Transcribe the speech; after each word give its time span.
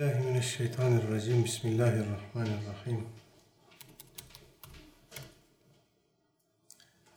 billahi 0.00 0.24
mineşşeytanirracim. 0.24 1.44
Bismillahirrahmanirrahim. 1.44 3.06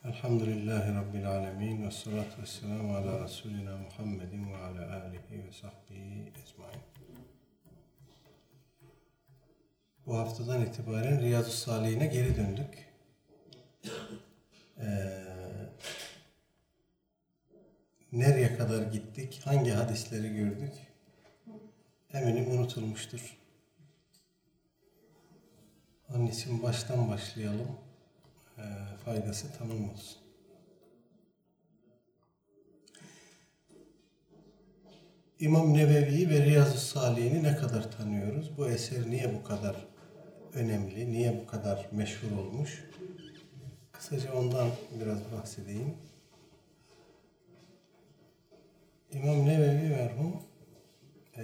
Elhamdülillahi 0.05 0.95
Rabbil 0.95 1.29
alemin. 1.29 1.85
Ve 1.85 1.91
salatu 1.91 2.41
ve 2.41 2.45
selamu 2.45 2.95
ala 2.95 3.23
Resulina 3.23 3.77
Muhammedin 3.77 4.53
ve 4.53 4.57
ala 4.57 5.03
alihi 5.03 5.47
ve 5.47 5.51
sahbihi 5.51 6.31
ecmain. 6.43 6.81
Bu 10.05 10.17
haftadan 10.17 10.65
itibaren 10.65 11.21
Riyazu 11.21 11.51
Salihine 11.51 12.07
geri 12.07 12.37
döndük. 12.37 12.87
Ee, 14.79 15.23
nereye 18.11 18.57
kadar 18.57 18.81
gittik? 18.81 19.41
Hangi 19.45 19.71
hadisleri 19.71 20.35
gördük? 20.35 20.92
Eminim 22.13 22.51
unutulmuştur. 22.51 23.37
İçin 26.33 26.63
baştan 26.63 27.09
başlayalım. 27.09 27.67
E, 28.57 28.63
faydası 29.05 29.47
tamam 29.57 29.89
olsun. 29.89 30.17
İmam 35.39 35.73
Nevevi'yi 35.73 36.29
ve 36.29 36.45
Riyazu 36.45 36.77
Salih'ini 36.77 37.43
ne 37.43 37.55
kadar 37.55 37.91
tanıyoruz? 37.91 38.57
Bu 38.57 38.69
eser 38.69 39.09
niye 39.09 39.33
bu 39.33 39.43
kadar 39.43 39.87
önemli, 40.53 41.11
niye 41.11 41.41
bu 41.41 41.47
kadar 41.47 41.87
meşhur 41.91 42.31
olmuş? 42.31 42.83
Kısaca 43.91 44.33
ondan 44.33 44.69
biraz 44.99 45.19
bahsedeyim. 45.31 45.93
İmam 49.11 49.45
Nevevi 49.45 49.89
merhum 49.89 50.43
e, 51.37 51.43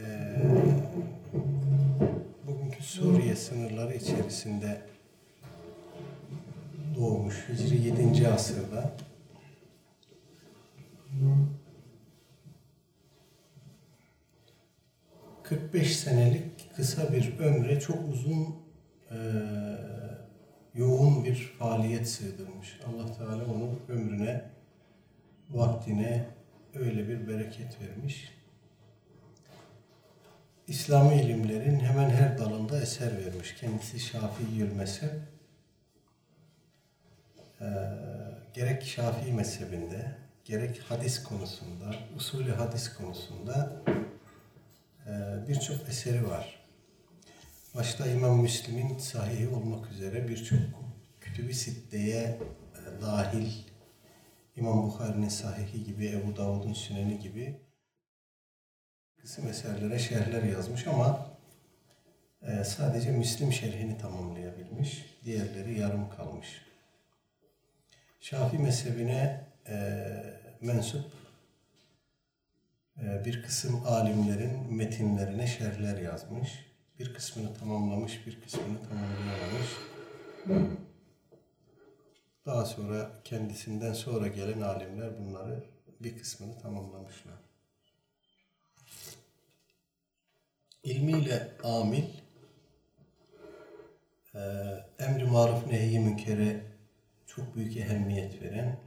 bugünkü 2.47 2.84
Suriye 2.84 3.35
sınırları 3.35 3.93
içerisinde 3.93 4.81
doğmuş 6.95 7.50
Hicri 7.50 7.81
7. 7.81 8.28
asırda. 8.28 8.91
...45 15.44 15.83
senelik 15.83 16.75
kısa 16.75 17.13
bir 17.13 17.39
ömre 17.39 17.80
çok 17.80 17.97
uzun 18.09 18.56
e, 19.11 19.17
yoğun 20.73 21.23
bir 21.23 21.35
faaliyet 21.35 22.09
sığdırmış. 22.09 22.80
Allah 22.88 23.13
Teala 23.13 23.45
onun 23.45 23.80
ömrüne, 23.88 24.41
vaktine 25.50 26.25
öyle 26.75 27.08
bir 27.08 27.28
bereket 27.28 27.81
vermiş. 27.81 28.38
İslami 30.70 31.22
ilimlerin 31.22 31.80
hemen 31.80 32.09
her 32.09 32.38
dalında 32.38 32.81
eser 32.81 33.25
vermiş. 33.25 33.56
Kendisi 33.56 34.00
Şafii 34.00 34.64
mezhep. 34.64 35.12
Ee, 37.62 37.66
gerek 38.53 38.84
Şafii 38.84 39.34
mezhebinde, 39.34 40.16
gerek 40.45 40.81
hadis 40.90 41.23
konusunda, 41.23 41.95
usulü 42.16 42.52
hadis 42.52 42.94
konusunda 42.94 43.84
e, 45.08 45.12
birçok 45.47 45.90
eseri 45.90 46.28
var. 46.28 46.66
Başta 47.75 48.08
İmam 48.08 48.42
Müslim'in 48.42 48.97
sahihi 48.97 49.47
olmak 49.47 49.92
üzere 49.92 50.28
birçok 50.28 50.59
kütüb-i 51.22 51.53
sitteye 51.53 52.40
e, 52.75 53.02
dahil 53.02 53.52
İmam 54.56 54.84
Bukhari'nin 54.84 55.30
sahihi 55.30 55.84
gibi, 55.84 56.08
Ebu 56.08 56.38
Davud'un 56.38 56.73
süneni 56.73 57.20
gibi 57.20 57.69
kısım 59.22 59.48
eserlere 59.48 60.00
şerhler 60.00 60.44
yazmış 60.44 60.88
ama 60.88 61.30
e, 62.42 62.64
sadece 62.64 63.12
Müslim 63.12 63.53
şerhini 63.53 63.98
tamamlayabilmiş. 63.98 65.06
Diğerleri 65.23 65.80
yarım 65.80 66.09
kalmış. 66.09 66.62
Şafi 68.20 68.58
mezhebine 68.58 69.46
e, 69.68 70.08
mensup 70.62 71.06
e, 73.02 73.25
bir 73.25 73.44
kısım 73.44 73.81
alimlerin 73.85 74.74
metinlerine 74.74 75.47
şerhler 75.47 75.97
yazmış. 75.97 76.66
Bir 77.00 77.13
kısmını 77.13 77.53
tamamlamış, 77.53 78.28
bir 78.28 78.41
kısmını 78.41 78.78
tamamlayamamış. 78.90 79.69
Daha 82.46 82.66
sonra 82.66 83.12
kendisinden 83.24 83.94
sonra 83.94 84.28
gelen 84.28 84.62
alimler 84.62 85.19
bunları 85.19 85.63
bir 86.00 86.18
kısmını 86.18 86.59
tamamlamışlar. 86.59 87.48
İlmiyle 90.84 91.47
amil, 91.63 92.03
e, 94.35 94.40
emri 95.00 95.25
maruf 95.25 95.67
nehi 95.67 96.00
münkere 96.00 96.62
çok 97.25 97.56
büyük 97.56 97.78
ehemmiyet 97.78 98.41
veren 98.41 98.79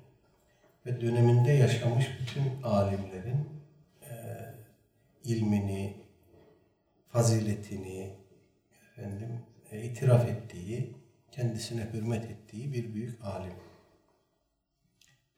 ve 0.86 1.00
döneminde 1.00 1.53
yaşamış 1.53 2.06
bütün 2.20 2.62
alimlerin 2.62 3.48
e, 4.10 4.14
ilmini, 5.25 5.97
faziletini 7.08 8.16
efendim 8.92 9.41
e, 9.70 9.82
itiraf 9.82 10.28
ettiği, 10.28 10.97
kendisine 11.30 11.88
hürmet 11.92 12.24
ettiği 12.24 12.72
bir 12.72 12.94
büyük 12.94 13.24
alim. 13.24 13.54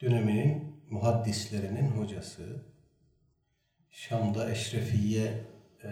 Döneminin 0.01 0.83
muhaddislerinin 0.91 1.89
hocası, 1.89 2.63
Şam'da 3.91 4.51
Eşrefiye 4.51 5.45
e, 5.85 5.91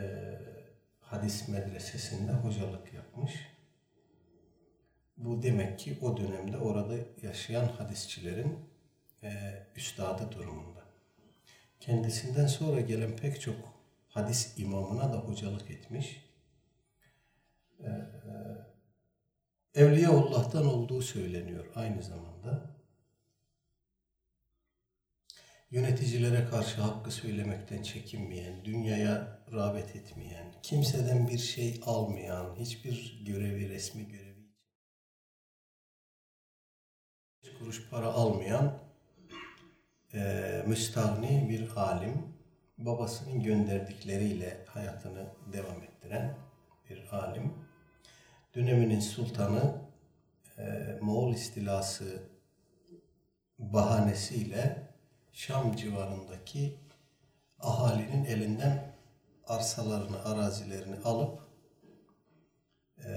hadis 1.12 1.48
medresesinde 1.48 2.32
hocalık 2.32 2.94
yapmış. 2.94 3.32
Bu 5.16 5.42
demek 5.42 5.78
ki 5.78 5.98
o 6.02 6.16
dönemde 6.16 6.58
orada 6.58 6.94
yaşayan 7.22 7.66
hadisçilerin 7.66 8.58
e, 9.22 9.30
üstadı 9.76 10.32
durumunda. 10.32 10.82
Kendisinden 11.80 12.46
sonra 12.46 12.80
gelen 12.80 13.16
pek 13.16 13.40
çok 13.40 13.56
hadis 14.08 14.58
imamına 14.58 15.12
da 15.12 15.16
hocalık 15.16 15.70
etmiş. 15.70 16.24
E, 17.80 17.88
e, 17.88 18.32
Evliyaullah'tan 19.74 20.66
olduğu 20.66 21.02
söyleniyor 21.02 21.66
aynı 21.74 22.02
zamanda. 22.02 22.71
Yöneticilere 25.72 26.44
karşı 26.50 26.80
hakkı 26.80 27.10
söylemekten 27.10 27.82
çekinmeyen, 27.82 28.64
dünyaya 28.64 29.38
rağbet 29.52 29.96
etmeyen, 29.96 30.52
kimseden 30.62 31.28
bir 31.28 31.38
şey 31.38 31.80
almayan, 31.86 32.56
hiçbir 32.58 33.22
görevi, 33.26 33.68
resmi 33.68 34.08
görevi 34.08 34.48
hiç 37.42 37.58
kuruş 37.58 37.88
para 37.90 38.06
almayan 38.06 38.78
e, 40.14 40.62
müstahni 40.66 41.46
bir 41.48 41.76
alim, 41.76 42.26
babasının 42.78 43.42
gönderdikleriyle 43.42 44.64
hayatını 44.68 45.26
devam 45.52 45.82
ettiren 45.82 46.34
bir 46.90 47.12
alim. 47.12 47.54
Döneminin 48.54 49.00
sultanı 49.00 49.74
e, 50.58 50.62
Moğol 51.00 51.34
istilası 51.34 52.22
bahanesiyle 53.58 54.91
Şam 55.32 55.76
civarındaki 55.76 56.76
ahalinin 57.60 58.24
elinden 58.24 58.92
arsalarını, 59.46 60.24
arazilerini 60.24 60.96
alıp 61.04 61.40
e, 63.04 63.12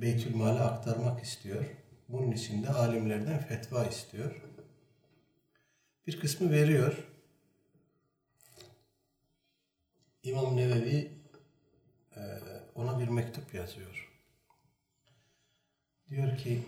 Beytülmal'e 0.00 0.60
aktarmak 0.60 1.22
istiyor. 1.22 1.64
Bunun 2.08 2.30
için 2.30 2.62
de 2.62 2.68
alimlerden 2.68 3.38
fetva 3.38 3.84
istiyor. 3.84 4.42
Bir 6.06 6.20
kısmı 6.20 6.50
veriyor. 6.50 7.08
İmam 10.22 10.56
Nevevi 10.56 11.12
e, 12.16 12.20
ona 12.74 13.00
bir 13.00 13.08
mektup 13.08 13.54
yazıyor. 13.54 14.10
Diyor 16.08 16.36
ki, 16.36 16.62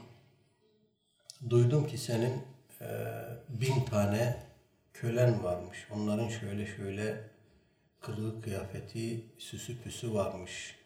duydum 1.50 1.87
ki 1.87 1.99
senin 1.99 2.43
e, 2.81 2.87
bin 3.49 3.85
tane 3.85 4.51
kölen 4.94 5.44
varmış. 5.44 5.89
Onların 5.94 6.29
şöyle 6.29 6.67
şöyle 6.67 7.21
kılığı 8.00 8.43
kıyafeti, 8.43 9.27
süsü 9.39 9.83
püsü 9.83 10.15
varmış. 10.15 10.77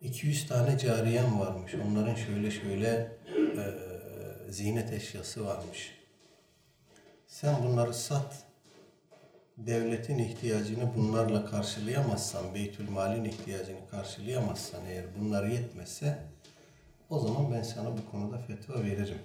200 0.00 0.48
tane 0.48 0.78
cariyem 0.78 1.40
varmış. 1.40 1.74
Onların 1.74 2.14
şöyle 2.14 2.50
şöyle 2.50 3.18
e, 3.56 3.64
zinet 4.52 4.92
eşyası 4.92 5.46
varmış. 5.46 5.94
Sen 7.26 7.62
bunları 7.62 7.94
sat. 7.94 8.42
Devletin 9.56 10.18
ihtiyacını 10.18 10.94
bunlarla 10.96 11.44
karşılayamazsan, 11.44 12.54
Beytülmal'in 12.54 13.24
ihtiyacını 13.24 13.88
karşılayamazsan 13.90 14.80
eğer 14.86 15.04
bunlar 15.18 15.44
yetmezse 15.46 16.18
o 17.10 17.18
zaman 17.18 17.52
ben 17.52 17.62
sana 17.62 17.98
bu 17.98 18.10
konuda 18.10 18.38
fetva 18.38 18.84
veririm. 18.84 19.18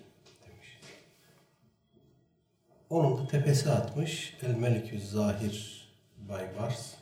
Onun 2.91 3.17
da 3.17 3.27
tepesi 3.27 3.71
atmış 3.71 4.37
El 4.41 4.55
Melikü 4.55 5.01
Zahir 5.01 5.87
Baybars 6.29 6.93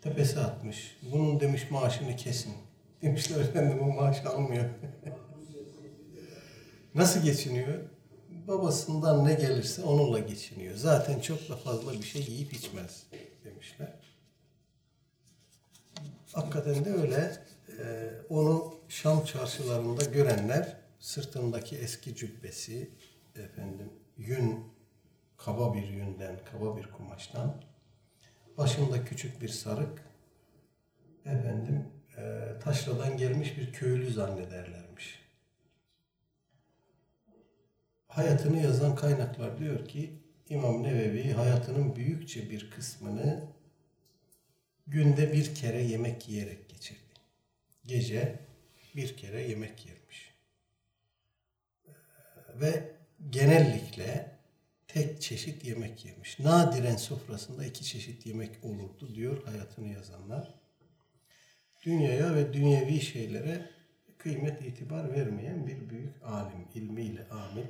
tepesi 0.00 0.40
atmış. 0.40 0.96
Bunun 1.12 1.40
demiş 1.40 1.70
maaşını 1.70 2.16
kesin. 2.16 2.52
Demişler 3.02 3.40
efendim 3.40 3.80
o 3.82 3.86
maaş 3.86 4.26
almıyor. 4.26 4.64
Nasıl 6.94 7.22
geçiniyor? 7.22 7.78
Babasından 8.48 9.24
ne 9.24 9.34
gelirse 9.34 9.82
onunla 9.82 10.18
geçiniyor. 10.18 10.76
Zaten 10.76 11.20
çok 11.20 11.48
da 11.48 11.56
fazla 11.56 11.92
bir 11.92 12.02
şey 12.02 12.22
yiyip 12.22 12.52
içmez 12.52 13.06
demişler. 13.44 13.94
Hakikaten 16.32 16.84
de 16.84 16.92
öyle. 16.92 17.36
Ee, 17.78 18.10
onu 18.28 18.74
Şam 18.88 19.24
çarşılarında 19.24 20.04
görenler 20.04 20.76
sırtındaki 21.00 21.76
eski 21.76 22.14
cübbesi 22.14 22.90
efendim 23.34 23.97
yün 24.18 24.64
kaba 25.36 25.74
bir 25.74 25.88
yünden, 25.88 26.36
kaba 26.52 26.76
bir 26.76 26.90
kumaştan 26.92 27.62
başında 28.58 29.04
küçük 29.04 29.42
bir 29.42 29.48
sarık 29.48 30.04
efendim 31.24 31.88
e, 32.16 32.52
taşradan 32.60 33.16
gelmiş 33.16 33.56
bir 33.56 33.72
köylü 33.72 34.12
zannederlermiş. 34.12 35.28
Hayatını 38.08 38.62
yazan 38.62 38.96
kaynaklar 38.96 39.58
diyor 39.58 39.88
ki 39.88 40.12
İmam 40.48 40.82
Nevevi 40.82 41.32
hayatının 41.32 41.96
büyükçe 41.96 42.50
bir 42.50 42.70
kısmını 42.70 43.44
günde 44.86 45.32
bir 45.32 45.54
kere 45.54 45.82
yemek 45.82 46.28
yiyerek 46.28 46.68
geçirdi. 46.68 46.98
Gece 47.84 48.38
bir 48.96 49.16
kere 49.16 49.42
yemek 49.42 49.86
yermiş. 49.86 50.34
Ve 52.54 52.97
genellikle 53.30 54.38
tek 54.88 55.22
çeşit 55.22 55.64
yemek 55.64 56.04
yemiş. 56.04 56.38
Nadiren 56.38 56.96
sofrasında 56.96 57.64
iki 57.64 57.84
çeşit 57.84 58.26
yemek 58.26 58.64
olurdu 58.64 59.14
diyor 59.14 59.44
hayatını 59.44 59.88
yazanlar. 59.88 60.54
Dünyaya 61.84 62.34
ve 62.34 62.52
dünyevi 62.52 63.00
şeylere 63.00 63.70
kıymet 64.18 64.62
itibar 64.62 65.12
vermeyen 65.12 65.66
bir 65.66 65.90
büyük 65.90 66.22
alim, 66.22 66.68
ilmiyle 66.74 67.28
amil 67.28 67.66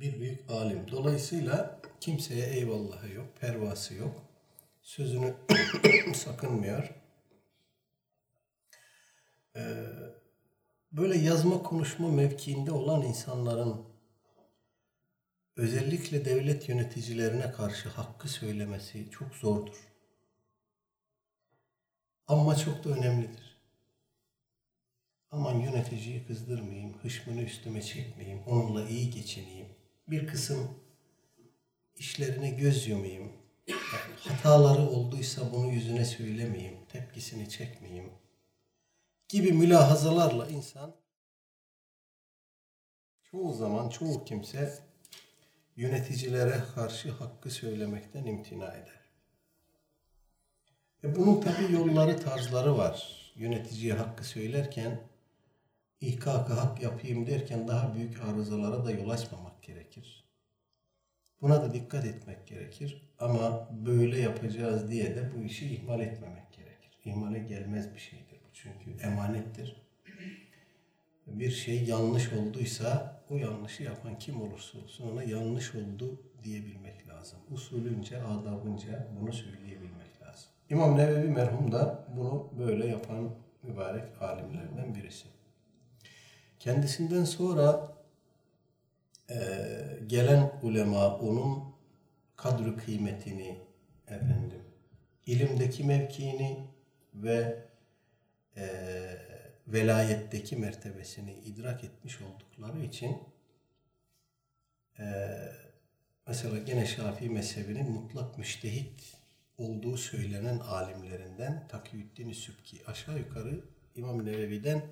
bir 0.00 0.20
büyük 0.20 0.50
alim. 0.50 0.90
Dolayısıyla 0.90 1.80
kimseye 2.00 2.46
eyvallahı 2.46 3.12
yok, 3.12 3.26
pervası 3.40 3.94
yok. 3.94 4.22
Sözünü 4.82 5.34
sakınmıyor. 6.14 6.94
Ee, 9.56 9.84
böyle 10.92 11.18
yazma 11.18 11.62
konuşma 11.62 12.08
mevkiinde 12.08 12.72
olan 12.72 13.02
insanların 13.02 13.82
özellikle 15.56 16.24
devlet 16.24 16.68
yöneticilerine 16.68 17.52
karşı 17.52 17.88
hakkı 17.88 18.28
söylemesi 18.28 19.10
çok 19.10 19.34
zordur. 19.34 19.88
Ama 22.26 22.56
çok 22.56 22.84
da 22.84 22.90
önemlidir. 22.90 23.56
Aman 25.30 25.58
yöneticiyi 25.60 26.26
kızdırmayayım, 26.26 26.98
hışmını 27.02 27.42
üstüme 27.42 27.82
çekmeyeyim, 27.82 28.42
onunla 28.46 28.88
iyi 28.88 29.10
geçineyim. 29.10 29.66
Bir 30.08 30.26
kısım 30.26 30.70
işlerine 31.96 32.50
göz 32.50 32.88
yumayım. 32.88 33.32
Yani 33.66 34.14
hataları 34.18 34.82
olduysa 34.82 35.52
bunu 35.52 35.72
yüzüne 35.72 36.04
söylemeyeyim, 36.04 36.76
tepkisini 36.88 37.48
çekmeyeyim 37.48 38.10
gibi 39.30 39.52
mülahazalarla 39.52 40.46
insan 40.46 40.94
çoğu 43.22 43.52
zaman 43.52 43.88
çoğu 43.88 44.24
kimse 44.24 44.78
yöneticilere 45.76 46.60
karşı 46.74 47.10
hakkı 47.10 47.50
söylemekten 47.50 48.24
imtina 48.24 48.66
eder. 48.66 49.00
E 51.04 51.16
bunun 51.16 51.40
tabi 51.40 51.72
yolları, 51.72 52.20
tarzları 52.20 52.78
var. 52.78 53.16
Yöneticiye 53.36 53.92
hakkı 53.92 54.24
söylerken 54.24 55.00
ihkaka 56.00 56.56
hak 56.56 56.82
yapayım 56.82 57.26
derken 57.26 57.68
daha 57.68 57.94
büyük 57.94 58.20
arızalara 58.20 58.84
da 58.84 58.90
yol 58.90 59.10
açmamak 59.10 59.62
gerekir. 59.62 60.24
Buna 61.42 61.62
da 61.62 61.74
dikkat 61.74 62.04
etmek 62.04 62.46
gerekir. 62.46 63.10
Ama 63.18 63.68
böyle 63.86 64.20
yapacağız 64.20 64.90
diye 64.90 65.16
de 65.16 65.30
bu 65.36 65.44
işi 65.44 65.74
ihmal 65.74 66.00
etmemek 66.00 66.52
gerekir. 66.52 66.98
İhmale 67.04 67.38
gelmez 67.38 67.94
bir 67.94 68.00
şeydir 68.00 68.29
çünkü 68.62 69.04
emanettir. 69.06 69.76
Bir 71.26 71.50
şey 71.50 71.84
yanlış 71.84 72.32
olduysa 72.32 73.20
o 73.30 73.36
yanlışı 73.36 73.82
yapan 73.82 74.18
kim 74.18 74.42
olursa 74.42 74.78
olsun 74.78 75.10
ona 75.12 75.22
yanlış 75.22 75.74
oldu 75.74 76.22
diyebilmek 76.44 77.08
lazım. 77.08 77.38
Usulünce, 77.50 78.22
adabınca 78.22 79.08
bunu 79.20 79.32
söyleyebilmek 79.32 80.22
lazım. 80.22 80.48
İmam 80.70 80.98
Nevevi 80.98 81.28
merhum 81.28 81.72
da 81.72 82.06
bunu 82.16 82.48
böyle 82.58 82.86
yapan 82.86 83.30
mübarek 83.62 84.22
alimlerden 84.22 84.94
birisi. 84.94 85.26
Kendisinden 86.58 87.24
sonra 87.24 87.92
e, 89.30 89.36
gelen 90.06 90.52
ulema 90.62 91.16
onun 91.18 91.64
kadru 92.36 92.76
kıymetini 92.76 93.58
efendim 94.06 94.62
ilimdeki 95.26 95.84
mevkiini 95.84 96.66
ve 97.14 97.69
e, 98.56 98.66
velayetteki 99.66 100.56
mertebesini 100.56 101.34
idrak 101.34 101.84
etmiş 101.84 102.18
oldukları 102.20 102.80
için 102.80 103.18
e, 104.98 105.04
mesela 106.26 106.58
gene 106.58 106.86
Şafii 106.86 107.30
mezhebinin 107.30 107.90
mutlak 107.90 108.38
müştehit 108.38 109.16
olduğu 109.58 109.96
söylenen 109.96 110.58
alimlerinden 110.58 111.68
Takiyüddin 111.68 112.32
Sübki 112.32 112.86
aşağı 112.86 113.18
yukarı 113.18 113.64
İmam 113.94 114.26
Nevevi'den 114.26 114.82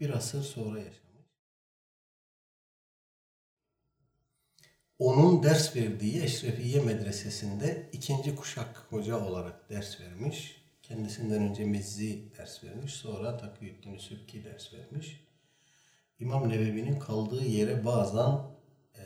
bir 0.00 0.10
asır 0.10 0.42
sonra 0.42 0.78
yaşamış. 0.78 1.08
Onun 4.98 5.42
ders 5.42 5.76
verdiği 5.76 6.22
Eşrefiye 6.22 6.80
Medresesi'nde 6.82 7.90
ikinci 7.92 8.34
kuşak 8.34 8.86
hoca 8.90 9.24
olarak 9.24 9.70
ders 9.70 10.00
vermiş. 10.00 10.57
Kendisinden 10.88 11.42
önce 11.42 11.64
Mizzi 11.64 12.36
ders 12.38 12.64
vermiş. 12.64 12.94
Sonra 12.94 13.36
Takiyüddin 13.36 13.98
Sübki 13.98 14.44
ders 14.44 14.74
vermiş. 14.74 15.24
İmam 16.20 16.48
Nevevi'nin 16.48 16.98
kaldığı 16.98 17.44
yere 17.44 17.84
bazen 17.84 18.38
e, 18.98 19.04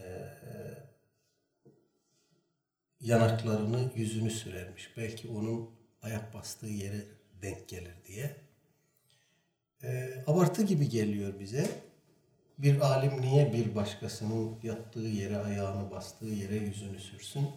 yanaklarını, 3.01 3.91
yüzünü 3.97 4.31
sürermiş. 4.31 4.97
Belki 4.97 5.29
onun 5.29 5.71
ayak 6.03 6.35
bastığı 6.35 6.67
yere 6.67 7.05
denk 7.43 7.69
gelir 7.69 7.95
diye. 8.07 8.37
E, 9.83 10.15
abartı 10.27 10.63
gibi 10.63 10.89
geliyor 10.89 11.41
bize. 11.41 11.71
Bir 12.59 12.81
alim 12.81 13.21
niye 13.21 13.53
bir 13.53 13.75
başkasının 13.75 14.59
yattığı 14.63 15.01
yere, 15.01 15.39
ayağını 15.39 15.91
bastığı 15.91 16.27
yere 16.27 16.57
yüzünü 16.57 17.01
sürsün? 17.01 17.51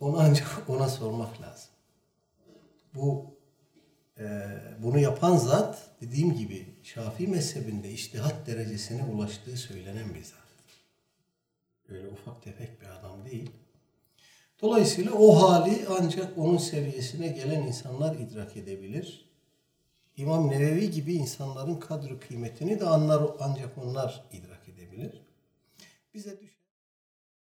Onu 0.00 0.20
ancak 0.20 0.62
ona 0.70 0.88
sormak 0.88 1.40
lazım. 1.40 1.73
Bu 2.94 3.36
e, 4.18 4.24
bunu 4.82 4.98
yapan 4.98 5.36
zat 5.36 5.90
dediğim 6.00 6.34
gibi 6.34 6.74
Şafii 6.82 7.28
mezhebinde 7.28 7.90
iştihat 7.90 8.46
derecesine 8.46 9.02
ulaştığı 9.04 9.56
söylenen 9.56 10.14
bir 10.14 10.24
zat. 10.24 10.38
Öyle 11.88 12.08
ufak 12.08 12.42
tefek 12.42 12.80
bir 12.80 12.86
adam 12.86 13.24
değil. 13.24 13.50
Dolayısıyla 14.62 15.12
o 15.12 15.42
hali 15.42 15.86
ancak 16.00 16.38
onun 16.38 16.56
seviyesine 16.56 17.28
gelen 17.28 17.62
insanlar 17.62 18.16
idrak 18.16 18.56
edebilir. 18.56 19.30
İmam 20.16 20.50
Nevevi 20.50 20.90
gibi 20.90 21.14
insanların 21.14 21.80
kadru 21.80 22.20
kıymetini 22.20 22.80
de 22.80 22.84
anlar, 22.84 23.22
ancak 23.40 23.78
onlar 23.78 24.24
idrak 24.32 24.68
edebilir. 24.68 25.22
Bize 26.14 26.40
düşen 26.40 26.64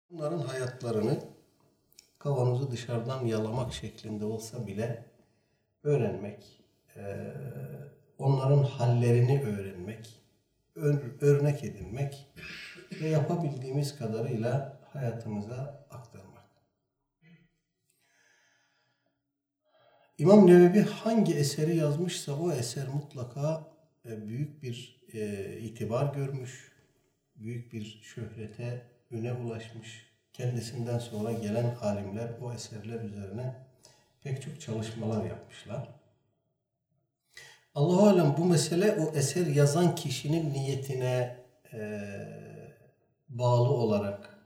bunların 0.09 0.39
hayatlarını 0.39 1.19
kavanozu 2.19 2.71
dışarıdan 2.71 3.25
yalamak 3.25 3.73
şeklinde 3.73 4.25
olsa 4.25 4.67
bile 4.67 5.05
öğrenmek, 5.85 6.65
onların 8.17 8.63
hallerini 8.63 9.43
öğrenmek, 9.43 10.23
örnek 11.21 11.63
edinmek 11.63 12.27
ve 13.01 13.07
yapabildiğimiz 13.07 13.97
kadarıyla 13.97 14.81
hayatımıza 14.93 15.87
aktarmak. 15.89 16.45
İmam 20.17 20.47
Nevevi 20.47 20.81
hangi 20.81 21.33
eseri 21.33 21.75
yazmışsa 21.75 22.33
o 22.39 22.51
eser 22.51 22.87
mutlaka 22.87 23.67
e, 24.05 24.27
büyük 24.27 24.63
bir 24.63 25.01
e, 25.13 25.57
itibar 25.59 26.13
görmüş, 26.13 26.71
büyük 27.35 27.73
bir 27.73 28.01
şöhrete, 28.03 28.81
üne 29.11 29.33
ulaşmış. 29.33 30.15
Kendisinden 30.33 30.99
sonra 30.99 31.31
gelen 31.31 31.75
alimler 31.81 32.29
o 32.41 32.53
eserler 32.53 33.01
üzerine 33.01 33.64
pek 34.25 34.41
çok 34.41 34.61
çalışmalar 34.61 35.25
yapmışlar. 35.25 35.89
Allah 37.75 38.09
alem 38.09 38.35
bu 38.37 38.45
mesele 38.45 38.91
o 38.91 39.17
eser 39.17 39.47
yazan 39.47 39.95
kişinin 39.95 40.53
niyetine 40.53 41.37
e, 41.73 41.99
bağlı 43.29 43.69
olarak 43.69 44.37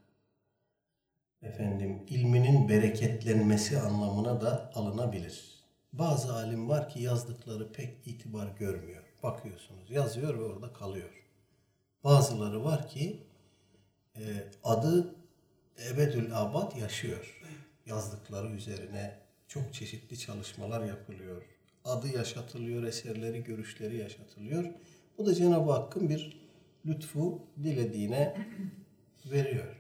efendim 1.41 2.05
ilminin 2.07 2.69
bereketlenmesi 2.69 3.79
anlamına 3.79 4.41
da 4.41 4.71
alınabilir. 4.75 5.59
Bazı 5.93 6.33
alim 6.33 6.69
var 6.69 6.89
ki 6.89 7.01
yazdıkları 7.03 7.71
pek 7.71 8.07
itibar 8.07 8.47
görmüyor. 8.47 9.03
Bakıyorsunuz 9.23 9.91
yazıyor 9.91 10.39
ve 10.39 10.43
orada 10.43 10.73
kalıyor. 10.73 11.27
Bazıları 12.03 12.63
var 12.63 12.87
ki 12.87 13.23
e, 14.15 14.23
adı 14.63 15.15
ebedül 15.91 16.41
abad 16.41 16.75
yaşıyor. 16.75 17.41
Yazdıkları 17.85 18.47
üzerine 18.47 19.28
çok 19.49 19.73
çeşitli 19.73 20.19
çalışmalar 20.19 20.85
yapılıyor. 20.85 21.41
Adı 21.85 22.07
yaşatılıyor, 22.17 22.83
eserleri, 22.83 23.43
görüşleri 23.43 23.97
yaşatılıyor. 23.97 24.65
Bu 25.17 25.25
da 25.25 25.35
Cenab-ı 25.35 25.71
Hakk'ın 25.71 26.09
bir 26.09 26.41
lütfu 26.85 27.41
dilediğine 27.63 28.37
veriyor. 29.25 29.75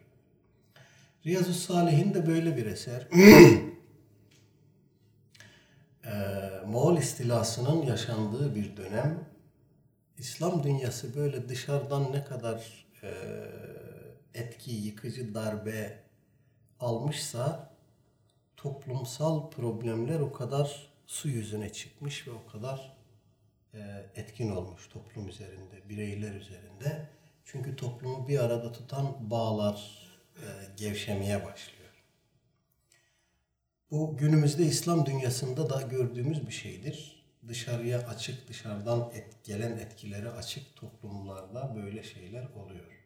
Riyazu 1.25 1.53
Salih'in 1.53 2.13
de 2.13 2.27
böyle 2.27 2.57
bir 2.57 2.65
eser. 2.65 3.07
ee, 6.05 6.09
Moğol 6.67 6.97
istilasının 6.97 7.85
yaşandığı 7.85 8.55
bir 8.55 8.77
dönem. 8.77 9.25
İslam 10.17 10.63
dünyası 10.63 11.15
böyle 11.15 11.49
dışarıdan 11.49 12.11
ne 12.13 12.23
kadar 12.23 12.87
e, 13.03 13.11
etki, 14.33 14.71
yıkıcı 14.71 15.33
darbe 15.35 16.03
almışsa 16.79 17.68
toplumsal 18.63 19.49
problemler 19.49 20.19
o 20.19 20.31
kadar 20.31 20.89
su 21.07 21.29
yüzüne 21.29 21.73
çıkmış 21.73 22.27
ve 22.27 22.31
o 22.31 22.51
kadar 22.51 22.97
e, 23.73 23.79
etkin 24.15 24.49
olmuş 24.49 24.89
toplum 24.89 25.27
üzerinde, 25.27 25.89
bireyler 25.89 26.35
üzerinde. 26.35 27.09
Çünkü 27.45 27.75
toplumu 27.75 28.27
bir 28.27 28.39
arada 28.39 28.71
tutan 28.71 29.29
bağlar 29.31 30.07
e, 30.35 30.45
gevşemeye 30.77 31.45
başlıyor. 31.45 31.89
Bu 33.91 34.17
günümüzde 34.17 34.63
İslam 34.63 35.05
dünyasında 35.05 35.69
da 35.69 35.81
gördüğümüz 35.81 36.47
bir 36.47 36.51
şeydir. 36.51 37.25
Dışarıya 37.47 37.99
açık, 37.99 38.47
dışarıdan 38.47 39.11
et, 39.13 39.43
gelen 39.43 39.77
etkileri 39.77 40.29
açık 40.29 40.75
toplumlarda 40.75 41.75
böyle 41.75 42.03
şeyler 42.03 42.47
oluyor. 42.55 42.98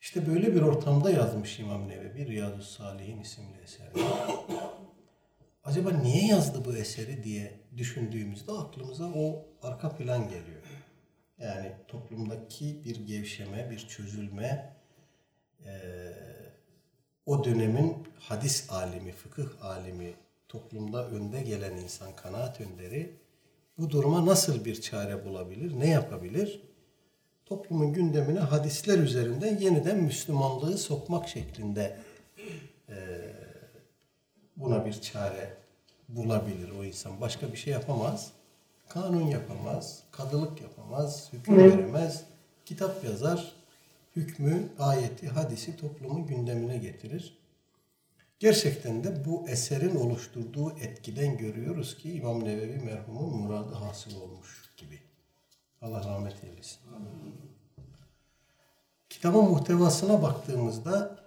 İşte 0.00 0.26
böyle 0.26 0.54
bir 0.54 0.62
ortamda 0.62 1.10
yazmış 1.10 1.58
İmam 1.58 1.88
Nevevi 1.88 2.26
Riyazu 2.26 2.62
Salihin 2.62 3.20
isimli 3.20 3.58
eseri. 3.64 3.88
Acaba 5.64 5.90
niye 5.90 6.26
yazdı 6.26 6.64
bu 6.64 6.76
eseri 6.76 7.22
diye 7.24 7.60
düşündüğümüzde 7.76 8.52
aklımıza 8.52 9.04
o 9.04 9.46
arka 9.62 9.96
plan 9.96 10.24
geliyor. 10.28 10.62
Yani 11.38 11.72
toplumdaki 11.88 12.84
bir 12.84 13.06
gevşeme, 13.06 13.70
bir 13.70 13.78
çözülme, 13.78 14.76
e, 15.66 15.72
o 17.26 17.44
dönemin 17.44 18.08
hadis 18.18 18.70
alimi, 18.70 19.12
fıkıh 19.12 19.64
alimi, 19.64 20.14
toplumda 20.48 21.08
önde 21.08 21.42
gelen 21.42 21.76
insan, 21.76 22.16
kanaat 22.16 22.60
önderi 22.60 23.16
bu 23.78 23.90
duruma 23.90 24.26
nasıl 24.26 24.64
bir 24.64 24.80
çare 24.80 25.24
bulabilir, 25.24 25.80
ne 25.80 25.88
yapabilir? 25.88 26.69
Toplumun 27.50 27.92
gündemine 27.92 28.38
hadisler 28.38 28.98
üzerinden 28.98 29.58
yeniden 29.58 29.98
Müslümanlığı 29.98 30.78
sokmak 30.78 31.28
şeklinde 31.28 31.96
e, 32.88 32.96
buna 34.56 34.86
bir 34.86 35.00
çare 35.00 35.54
bulabilir 36.08 36.70
o 36.80 36.84
insan. 36.84 37.20
Başka 37.20 37.52
bir 37.52 37.56
şey 37.56 37.72
yapamaz. 37.72 38.32
Kanun 38.88 39.26
yapamaz, 39.26 40.02
kadılık 40.10 40.60
yapamaz, 40.60 41.28
hüküm 41.32 41.58
veremez, 41.58 42.24
kitap 42.66 43.04
yazar, 43.04 43.52
hükmü, 44.16 44.68
ayeti, 44.78 45.28
hadisi 45.28 45.76
toplumun 45.76 46.26
gündemine 46.26 46.78
getirir. 46.78 47.38
Gerçekten 48.38 49.04
de 49.04 49.24
bu 49.24 49.48
eserin 49.48 49.96
oluşturduğu 49.96 50.70
etkiden 50.70 51.38
görüyoruz 51.38 51.98
ki 51.98 52.12
İmam 52.12 52.44
Nevevi 52.44 52.78
merhumun 52.84 53.36
muradı 53.36 53.74
hasıl 53.74 54.20
olmuş. 54.20 54.69
Allah 55.80 56.04
rahmet 56.04 56.44
eylesin. 56.44 56.80
Kitabın 59.08 59.44
muhtevasına 59.44 60.22
baktığımızda 60.22 61.18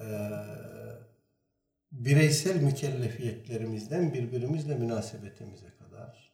e, 0.00 0.06
bireysel 1.92 2.62
mükellefiyetlerimizden 2.62 4.14
birbirimizle 4.14 4.74
münasebetimize 4.74 5.70
kadar 5.70 6.32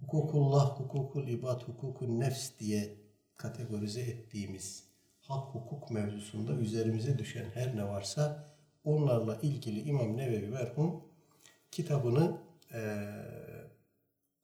hukukullah, 0.00 0.80
hukukul 0.80 1.28
ibad, 1.28 1.62
hukukun 1.62 2.20
nefs 2.20 2.50
diye 2.58 2.96
kategorize 3.36 4.00
ettiğimiz 4.00 4.84
hak 5.20 5.54
hukuk 5.54 5.90
mevzusunda 5.90 6.52
üzerimize 6.52 7.18
düşen 7.18 7.50
her 7.54 7.76
ne 7.76 7.88
varsa 7.88 8.54
onlarla 8.84 9.36
ilgili 9.36 9.80
İmam 9.80 10.16
Nevevi 10.16 10.46
merhum 10.46 11.04
kitabını 11.70 12.36
e, 12.74 13.08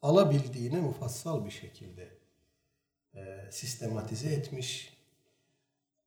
alabildiğine 0.02 0.80
mufassal 0.80 1.45
bir 1.45 1.50
şekilde 1.50 2.15
e, 3.16 3.50
sistematize 3.50 4.28
etmiş. 4.28 4.96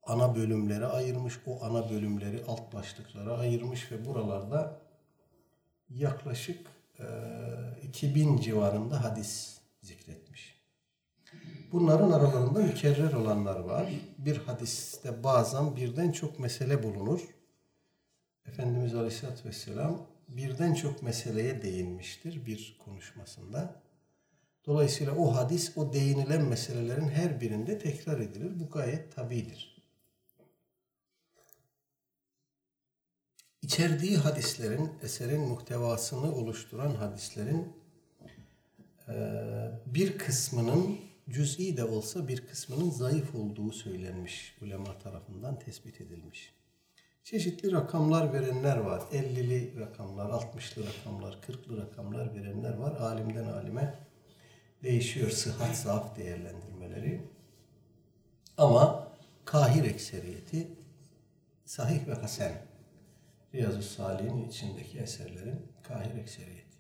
Ana 0.03 0.35
bölümlere 0.35 0.85
ayırmış. 0.85 1.39
O 1.45 1.63
ana 1.63 1.89
bölümleri 1.89 2.43
alt 2.47 2.73
başlıklara 2.73 3.37
ayırmış 3.37 3.91
ve 3.91 4.05
buralarda 4.05 4.81
yaklaşık 5.89 6.67
e, 6.99 7.05
2000 7.83 8.37
civarında 8.37 9.03
hadis 9.03 9.57
zikretmiş. 9.81 10.59
Bunların 11.71 12.11
aralarında 12.11 12.59
mükerrer 12.59 13.13
olanlar 13.13 13.59
var. 13.59 13.89
Bir 14.17 14.37
hadiste 14.37 15.23
bazen 15.23 15.75
birden 15.75 16.11
çok 16.11 16.39
mesele 16.39 16.83
bulunur. 16.83 17.21
Efendimiz 18.45 18.95
Aleyhisselatü 18.95 19.49
Vesselam 19.49 20.07
birden 20.27 20.73
çok 20.73 21.03
meseleye 21.03 21.61
değinmiştir 21.61 22.45
bir 22.45 22.77
konuşmasında. 22.85 23.81
Dolayısıyla 24.65 25.15
o 25.15 25.35
hadis 25.35 25.77
o 25.77 25.93
değinilen 25.93 26.41
meselelerin 26.41 27.07
her 27.09 27.41
birinde 27.41 27.77
tekrar 27.77 28.19
edilir. 28.19 28.59
Bu 28.59 28.69
gayet 28.69 29.15
tabidir. 29.15 29.79
İçerdiği 33.61 34.17
hadislerin, 34.17 34.91
eserin 35.03 35.41
muhtevasını 35.41 36.35
oluşturan 36.35 36.95
hadislerin 36.95 37.73
bir 39.85 40.17
kısmının 40.17 40.97
cüz'i 41.29 41.77
de 41.77 41.83
olsa 41.83 42.27
bir 42.27 42.47
kısmının 42.47 42.89
zayıf 42.89 43.35
olduğu 43.35 43.71
söylenmiş 43.71 44.57
ulema 44.61 44.97
tarafından 44.97 45.59
tespit 45.59 46.01
edilmiş. 46.01 46.53
Çeşitli 47.23 47.71
rakamlar 47.71 48.33
verenler 48.33 48.77
var. 48.77 48.99
50'li 49.11 49.79
rakamlar, 49.79 50.29
60'lı 50.29 50.83
rakamlar, 50.87 51.33
40'lı 51.33 51.77
rakamlar 51.77 52.35
verenler 52.35 52.77
var. 52.77 52.91
Alimden 52.91 53.43
alime 53.43 54.08
değişiyor 54.83 55.29
sıhhat 55.29 55.77
zaaf 55.77 56.17
değerlendirmeleri. 56.17 57.21
Ama 58.57 59.07
kahir 59.45 59.83
ekseriyeti 59.83 60.67
sahih 61.65 62.07
ve 62.07 62.13
hasen. 62.13 62.51
Riyazu 63.53 63.81
Salih'in 63.81 64.49
içindeki 64.49 64.99
eserlerin 64.99 65.61
kahir 65.83 66.15
ekseriyeti. 66.15 66.77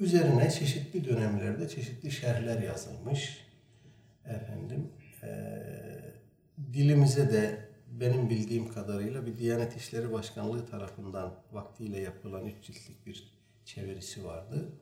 Üzerine 0.00 0.50
çeşitli 0.50 1.04
dönemlerde 1.04 1.68
çeşitli 1.68 2.10
şerhler 2.10 2.62
yazılmış. 2.62 3.46
Efendim, 4.24 4.92
e, 5.22 5.28
dilimize 6.72 7.32
de 7.32 7.68
benim 7.90 8.30
bildiğim 8.30 8.72
kadarıyla 8.72 9.26
bir 9.26 9.38
Diyanet 9.38 9.76
İşleri 9.76 10.12
Başkanlığı 10.12 10.66
tarafından 10.66 11.34
vaktiyle 11.52 12.00
yapılan 12.00 12.46
üç 12.46 12.64
ciltlik 12.64 13.06
bir 13.06 13.32
çevirisi 13.64 14.24
vardı. 14.24 14.72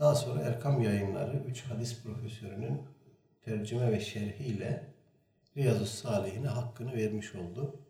Daha 0.00 0.14
sonra 0.14 0.40
Erkam 0.40 0.82
Yayınları 0.82 1.36
üç 1.36 1.62
hadis 1.62 2.02
profesörünün 2.02 2.82
tercüme 3.44 3.92
ve 3.92 4.00
şerhiyle 4.00 4.92
Riyazu 5.56 5.86
Salihine 5.86 6.48
hakkını 6.48 6.92
vermiş 6.92 7.34
oldu. 7.34 7.80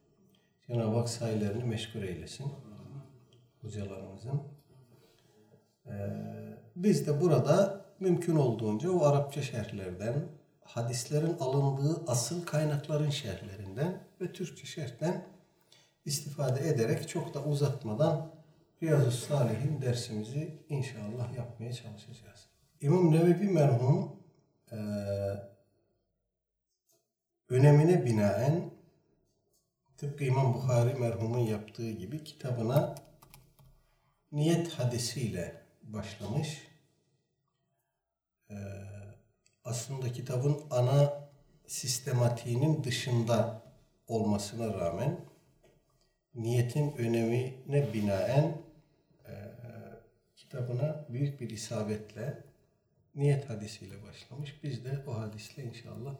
Cenab-ı 0.67 0.97
Hak 0.97 1.09
sayılarını 1.09 1.67
meşgul 1.67 2.03
eylesin 2.03 2.53
hocalarımızın. 3.63 4.43
Ee, 5.87 5.93
biz 6.77 7.07
de 7.07 7.21
burada 7.21 7.85
mümkün 8.01 8.37
olduğunca 8.37 8.91
o 8.91 9.05
Arapça 9.05 9.43
şerhlerden, 9.43 10.15
hadislerin 10.65 11.37
alındığı 11.41 12.03
asıl 12.07 12.47
kaynakların 12.47 13.11
şerhlerinden 13.11 14.05
ve 14.21 14.33
Türkçe 14.33 14.67
şerhten 14.67 15.25
istifade 16.05 16.69
ederek 16.69 17.09
çok 17.09 17.35
da 17.35 17.45
uzatmadan 17.45 18.31
Riyazu 18.83 19.11
Salih'in 19.11 19.83
dersimizi 19.83 20.65
inşallah 20.69 21.37
yapmaya 21.37 21.73
çalışacağız. 21.73 22.49
İmam 22.81 23.13
Nevevi 23.13 23.49
merhum 23.49 24.17
e, 24.73 24.77
önemine 27.49 28.05
binaen 28.05 28.71
tıpkı 29.97 30.25
İmam 30.25 30.55
Bukhari 30.55 30.95
merhumun 30.95 31.39
yaptığı 31.39 31.91
gibi 31.91 32.25
kitabına 32.25 32.95
niyet 34.33 34.69
hadisiyle 34.69 35.63
başlamış. 35.83 36.69
Ee, 38.51 38.55
aslında 39.65 40.13
kitabın 40.13 40.61
ana 40.71 41.29
sistematiğinin 41.67 42.85
dışında 42.85 43.63
olmasına 44.07 44.75
rağmen 44.75 45.21
niyetin 46.35 46.93
önemine 46.97 47.93
binaen 47.95 48.45
e, 48.45 48.72
kitabına 50.53 51.07
büyük 51.09 51.41
bir 51.41 51.51
isabetle 51.51 52.45
niyet 53.15 53.51
hadisiyle 53.51 54.03
başlamış. 54.03 54.61
Biz 54.63 54.85
de 54.85 55.05
o 55.07 55.19
hadisle 55.19 55.65
inşallah 55.65 56.15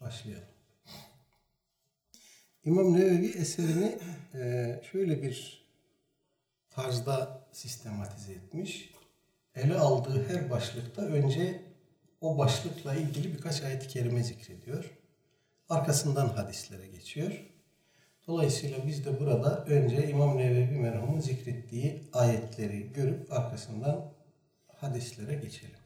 başlayalım. 0.00 0.48
İmam 2.64 2.96
Nevevi 2.96 3.26
eserini 3.26 3.98
e, 4.34 4.80
şöyle 4.92 5.22
bir 5.22 5.66
tarzda 6.70 7.46
sistematize 7.52 8.32
etmiş. 8.32 8.94
Ele 9.54 9.74
aldığı 9.74 10.28
her 10.28 10.50
başlıkta 10.50 11.02
önce 11.02 11.62
o 12.20 12.38
başlıkla 12.38 12.94
ilgili 12.94 13.34
birkaç 13.34 13.62
ayet-i 13.62 13.88
kerime 13.88 14.22
zikrediyor. 14.22 14.90
Arkasından 15.68 16.28
hadislere 16.28 16.86
geçiyor. 16.86 17.44
Dolayısıyla 18.28 18.86
biz 18.86 19.04
de 19.04 19.20
burada 19.20 19.64
önce 19.64 20.08
İmam 20.10 20.38
Nevevi 20.38 20.78
merhumun 20.78 21.20
zikrettiği 21.20 22.02
ayetleri 22.12 22.92
görüp 22.92 23.32
arkasından 23.32 24.12
hadislere 24.76 25.34
geçelim. 25.34 25.78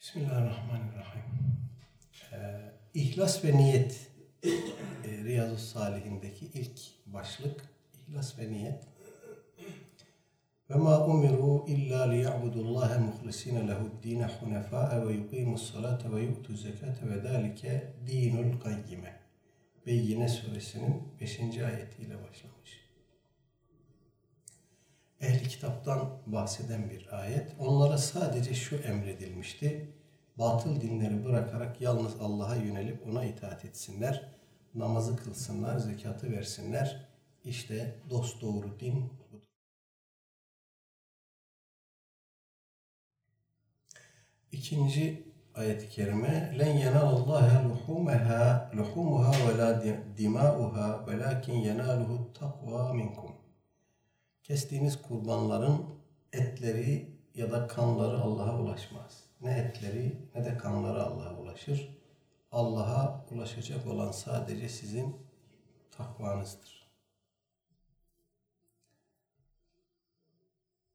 Bismillahirrahmanirrahim. 0.00 1.22
Ee, 2.32 2.36
İhlas 2.94 3.44
ve 3.44 3.56
niyet 3.56 4.10
e, 4.42 4.50
Riyazu 5.24 5.56
Salihindeki 5.56 6.46
ilk 6.46 6.80
başlık 7.06 7.64
İhlas 7.94 8.38
ve 8.38 8.52
niyet. 8.52 8.82
Ve 10.70 10.74
ma 10.74 11.06
umiru 11.06 11.64
illa 11.68 12.10
liya'budullaha 12.10 12.98
muhlisina 12.98 13.60
lehu'd-din 13.60 14.22
hunafa 14.22 15.06
ve 15.06 15.12
yuqimus 15.12 15.72
salata 15.72 16.16
ve 16.16 16.22
yu'tuz 16.22 16.62
zekata 16.62 17.08
ve 17.08 17.20
zalike 17.20 17.94
dinul 18.06 18.60
kayyime. 18.60 19.23
Beyyine 19.86 20.28
suresinin 20.28 21.02
5. 21.20 21.40
ayetiyle 21.40 22.22
başlamış. 22.22 22.90
Ehli 25.20 25.48
kitaptan 25.48 26.22
bahseden 26.26 26.90
bir 26.90 27.18
ayet. 27.20 27.54
Onlara 27.58 27.98
sadece 27.98 28.54
şu 28.54 28.76
emredilmişti. 28.76 29.94
Batıl 30.38 30.80
dinleri 30.80 31.24
bırakarak 31.24 31.80
yalnız 31.80 32.20
Allah'a 32.20 32.56
yönelip 32.56 33.06
ona 33.06 33.24
itaat 33.24 33.64
etsinler. 33.64 34.34
Namazı 34.74 35.16
kılsınlar, 35.16 35.78
zekatı 35.78 36.32
versinler. 36.32 37.08
İşte 37.44 38.00
dost 38.10 38.42
doğru 38.42 38.80
din 38.80 38.94
budur. 38.94 39.42
İkinci 44.52 45.33
ayet-i 45.54 45.88
kerime 45.88 46.54
len 46.58 46.76
yenalallaha 46.76 47.68
luhumaha 47.68 48.70
luhumuha 48.76 49.32
ve 49.32 49.58
la 49.58 49.82
dimauha 50.16 51.06
velakin 51.06 51.54
yenaluhu 51.54 52.32
takva 52.34 52.92
minkum. 52.92 53.30
Kestiğiniz 54.42 55.02
kurbanların 55.02 55.86
etleri 56.32 57.14
ya 57.34 57.52
da 57.52 57.66
kanları 57.66 58.20
Allah'a 58.20 58.58
ulaşmaz. 58.60 59.24
Ne 59.40 59.50
etleri 59.50 60.18
ne 60.34 60.44
de 60.44 60.56
kanları 60.56 61.02
Allah'a 61.02 61.38
ulaşır. 61.40 61.98
Allah'a 62.52 63.24
ulaşacak 63.30 63.86
olan 63.86 64.12
sadece 64.12 64.68
sizin 64.68 65.16
takvanızdır. 65.90 66.84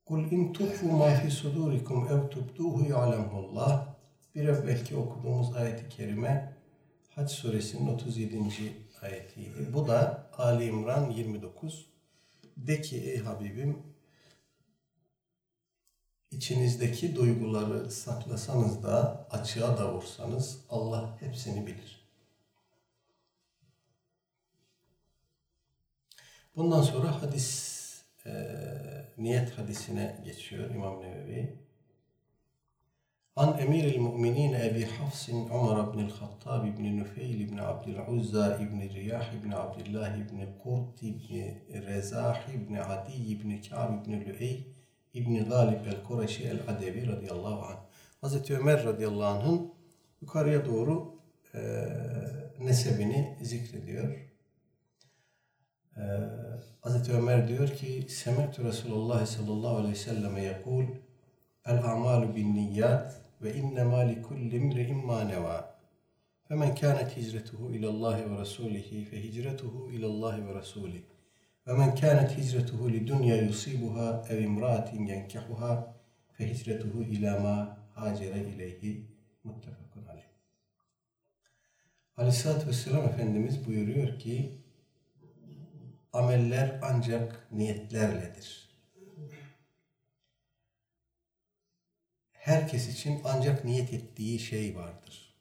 Kul 0.05 0.31
in 0.31 0.53
tuhfu 0.53 0.91
ma 0.91 1.09
fi 1.09 1.31
sudurikum 1.31 2.07
ev 2.07 2.29
tubduhu 2.29 2.85
ya'lemullah 2.89 3.98
bir 4.39 4.47
evvelki 4.47 4.95
okuduğumuz 4.95 5.55
ayeti 5.55 5.89
kerime 5.89 6.53
Hac 7.09 7.31
suresinin 7.31 7.93
37. 7.93 8.39
ayetiydi. 9.01 9.73
Bu 9.73 9.87
da 9.87 10.29
Ali 10.37 10.65
İmran 10.65 11.09
29. 11.09 11.85
De 12.57 12.81
ki 12.81 12.97
ey 12.97 13.17
Habibim 13.17 13.83
içinizdeki 16.31 17.15
duyguları 17.15 17.91
saklasanız 17.91 18.83
da 18.83 19.27
açığa 19.31 19.77
da 19.77 19.93
vursanız 19.93 20.65
Allah 20.69 21.17
hepsini 21.19 21.67
bilir. 21.67 22.09
Bundan 26.55 26.81
sonra 26.81 27.21
hadis 27.21 27.79
e, 28.25 28.31
niyet 29.17 29.57
hadisine 29.57 30.21
geçiyor 30.25 30.69
İmam 30.69 31.01
Nevevi. 31.01 31.68
An 33.35 33.57
Emir 33.59 33.83
el-Mu'minin 33.83 34.53
Ebi 34.53 34.85
Hafsin 34.85 35.49
Umar 35.49 35.87
ibn 35.87 35.99
el-Hattab 35.99 36.65
ibn 36.67 36.97
Nufeyl 36.97 37.41
ibn 37.41 37.57
Abdül'Uzza 37.57 38.57
ibn 38.61 38.79
Riyah 38.81 39.33
ibn 39.33 39.51
Abdullah 39.51 40.17
ibn 40.17 40.39
Kurt 40.63 41.03
ibn 41.03 41.53
Rezah 41.87 42.39
ibn 42.55 42.75
Adi 42.75 43.31
ibn 43.31 43.61
Ka'b 43.61 44.01
ibn 44.01 44.11
Lüey 44.25 44.67
ibn 45.13 45.49
Galib 45.49 45.85
el-Kureşi 45.85 46.43
el-Adevi 46.43 47.07
radıyallahu 47.07 47.65
anh. 47.65 47.79
Hazreti 48.21 48.57
Ömer 48.57 48.83
radıyallahu 48.85 49.25
anh'ın 49.25 49.73
yukarıya 50.21 50.65
doğru 50.65 51.15
e, 51.53 51.59
nesebini 52.59 53.37
zikrediyor. 53.41 54.09
E, 55.97 56.03
Hazreti 56.81 57.13
Ömer 57.13 57.47
diyor 57.47 57.67
ki 57.67 58.05
Semetü 58.09 58.63
Resulullah 58.63 59.25
sallallahu 59.25 59.75
aleyhi 59.75 59.93
ve 59.93 59.97
selleme 59.97 60.43
yakul 60.43 60.85
El 61.69 61.83
amalu 61.83 62.35
bin 62.35 62.55
niyyat 62.55 63.21
ve 63.41 63.53
innema 63.53 63.97
li 63.97 64.21
kulli 64.21 64.55
imri'in 64.55 65.05
ma 65.05 65.23
neva. 65.23 65.75
Femen 66.47 66.75
kânet 66.75 67.17
hicretuhu 67.17 67.71
ilallahi 67.71 68.31
ve 68.31 68.37
rasulihi 68.37 69.05
fe 69.05 69.23
hicretuhu 69.23 69.91
ilallahi 69.91 70.47
ve 70.47 70.53
rasulih. 70.53 71.01
Ve 71.67 71.73
men 71.73 71.95
kânet 71.95 72.37
hicretuhu 72.37 72.91
li 72.93 73.07
dunya 73.07 73.35
yusibuha 73.35 74.25
ev 74.29 74.39
imraatin 74.43 75.05
yenkehuha 75.05 75.95
fe 76.33 76.53
hicretuhu 76.53 77.03
ila 77.03 77.39
ma 77.39 77.77
hacere 77.95 78.39
ileyhi 78.39 79.05
muttefakun 79.43 80.05
aleyh. 80.05 80.29
Aleyhisselatü 82.17 82.67
Vesselam 82.67 83.05
Efendimiz 83.05 83.67
buyuruyor 83.67 84.19
ki 84.19 84.59
ameller 86.13 86.79
ancak 86.81 87.47
niyetlerledir. 87.51 88.68
Herkes 92.39 92.89
için 92.89 93.21
ancak 93.23 93.65
niyet 93.65 93.93
ettiği 93.93 94.39
şey 94.39 94.75
vardır. 94.75 95.35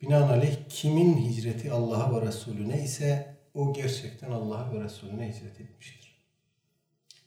Binaenaleyh 0.00 0.56
kimin 0.68 1.16
hicreti 1.16 1.72
Allah'a 1.72 2.20
ve 2.20 2.26
Resulüne 2.26 2.84
ise 2.84 3.36
o 3.54 3.72
gerçekten 3.72 4.30
Allah'a 4.30 4.72
ve 4.72 4.84
Resulüne 4.84 5.28
hicret 5.28 5.60
etmiştir. 5.60 6.24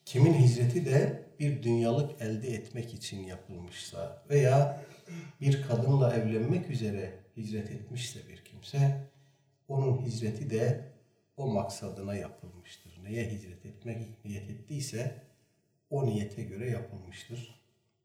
Kimin 0.05 0.33
hicreti 0.33 0.85
de 0.85 1.27
bir 1.39 1.63
dünyalık 1.63 2.21
elde 2.21 2.47
etmek 2.47 2.93
için 2.93 3.23
yapılmışsa 3.23 4.23
veya 4.29 4.81
bir 5.41 5.63
kadınla 5.63 6.15
evlenmek 6.15 6.69
üzere 6.69 7.13
hicret 7.37 7.71
etmişse 7.71 8.19
bir 8.29 8.43
kimse, 8.45 9.07
onun 9.67 10.05
hicreti 10.05 10.49
de 10.49 10.91
o 11.37 11.47
maksadına 11.47 12.15
yapılmıştır. 12.15 12.99
Neye 13.03 13.29
hicret 13.29 13.65
etmek 13.65 14.25
niyet 14.25 14.49
ettiyse 14.49 15.23
o 15.89 16.05
niyete 16.05 16.43
göre 16.43 16.69
yapılmıştır. 16.69 17.59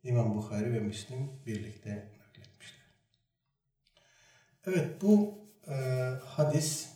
İmam 0.04 0.36
Bukhari 0.36 0.72
ve 0.74 0.80
Müslim 0.80 1.30
birlikte 1.46 1.90
nakletmişler. 1.90 2.86
Evet 4.66 5.02
bu 5.02 5.38
e, 5.68 5.74
hadis 6.24 6.88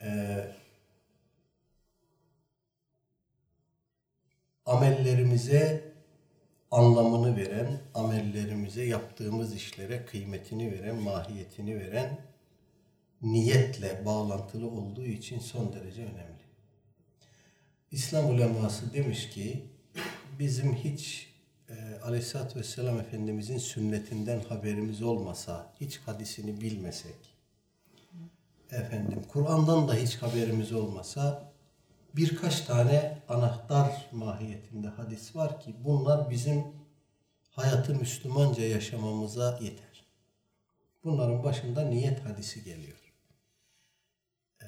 e, 0.00 0.38
amellerimize 4.66 5.92
anlamını 6.70 7.36
veren, 7.36 7.80
amellerimize 7.94 8.84
yaptığımız 8.84 9.54
işlere 9.54 10.04
kıymetini 10.04 10.72
veren, 10.72 10.96
mahiyetini 10.96 11.80
veren 11.80 12.20
niyetle 13.22 14.04
bağlantılı 14.04 14.70
olduğu 14.70 15.06
için 15.06 15.38
son 15.38 15.72
derece 15.72 16.02
önemli. 16.02 16.38
İslam 17.90 18.30
uleması 18.30 18.94
demiş 18.94 19.30
ki 19.30 19.77
bizim 20.38 20.74
hiç 20.74 21.32
e, 21.68 21.74
Aleyhisselatü 22.04 22.58
Vesselam 22.58 23.00
Efendimizin 23.00 23.58
sünnetinden 23.58 24.40
haberimiz 24.40 25.02
olmasa, 25.02 25.72
hiç 25.80 25.98
hadisini 25.98 26.60
bilmesek, 26.60 27.16
efendim 28.70 29.22
Kur'an'dan 29.28 29.88
da 29.88 29.94
hiç 29.94 30.16
haberimiz 30.16 30.72
olmasa 30.72 31.52
birkaç 32.16 32.60
tane 32.60 33.18
anahtar 33.28 34.06
mahiyetinde 34.12 34.88
hadis 34.88 35.36
var 35.36 35.60
ki 35.60 35.74
bunlar 35.84 36.30
bizim 36.30 36.64
hayatı 37.50 37.94
Müslümanca 37.94 38.64
yaşamamıza 38.64 39.58
yeter. 39.60 40.04
Bunların 41.04 41.44
başında 41.44 41.82
niyet 41.82 42.24
hadisi 42.24 42.64
geliyor. 42.64 42.98
Ee, 44.62 44.66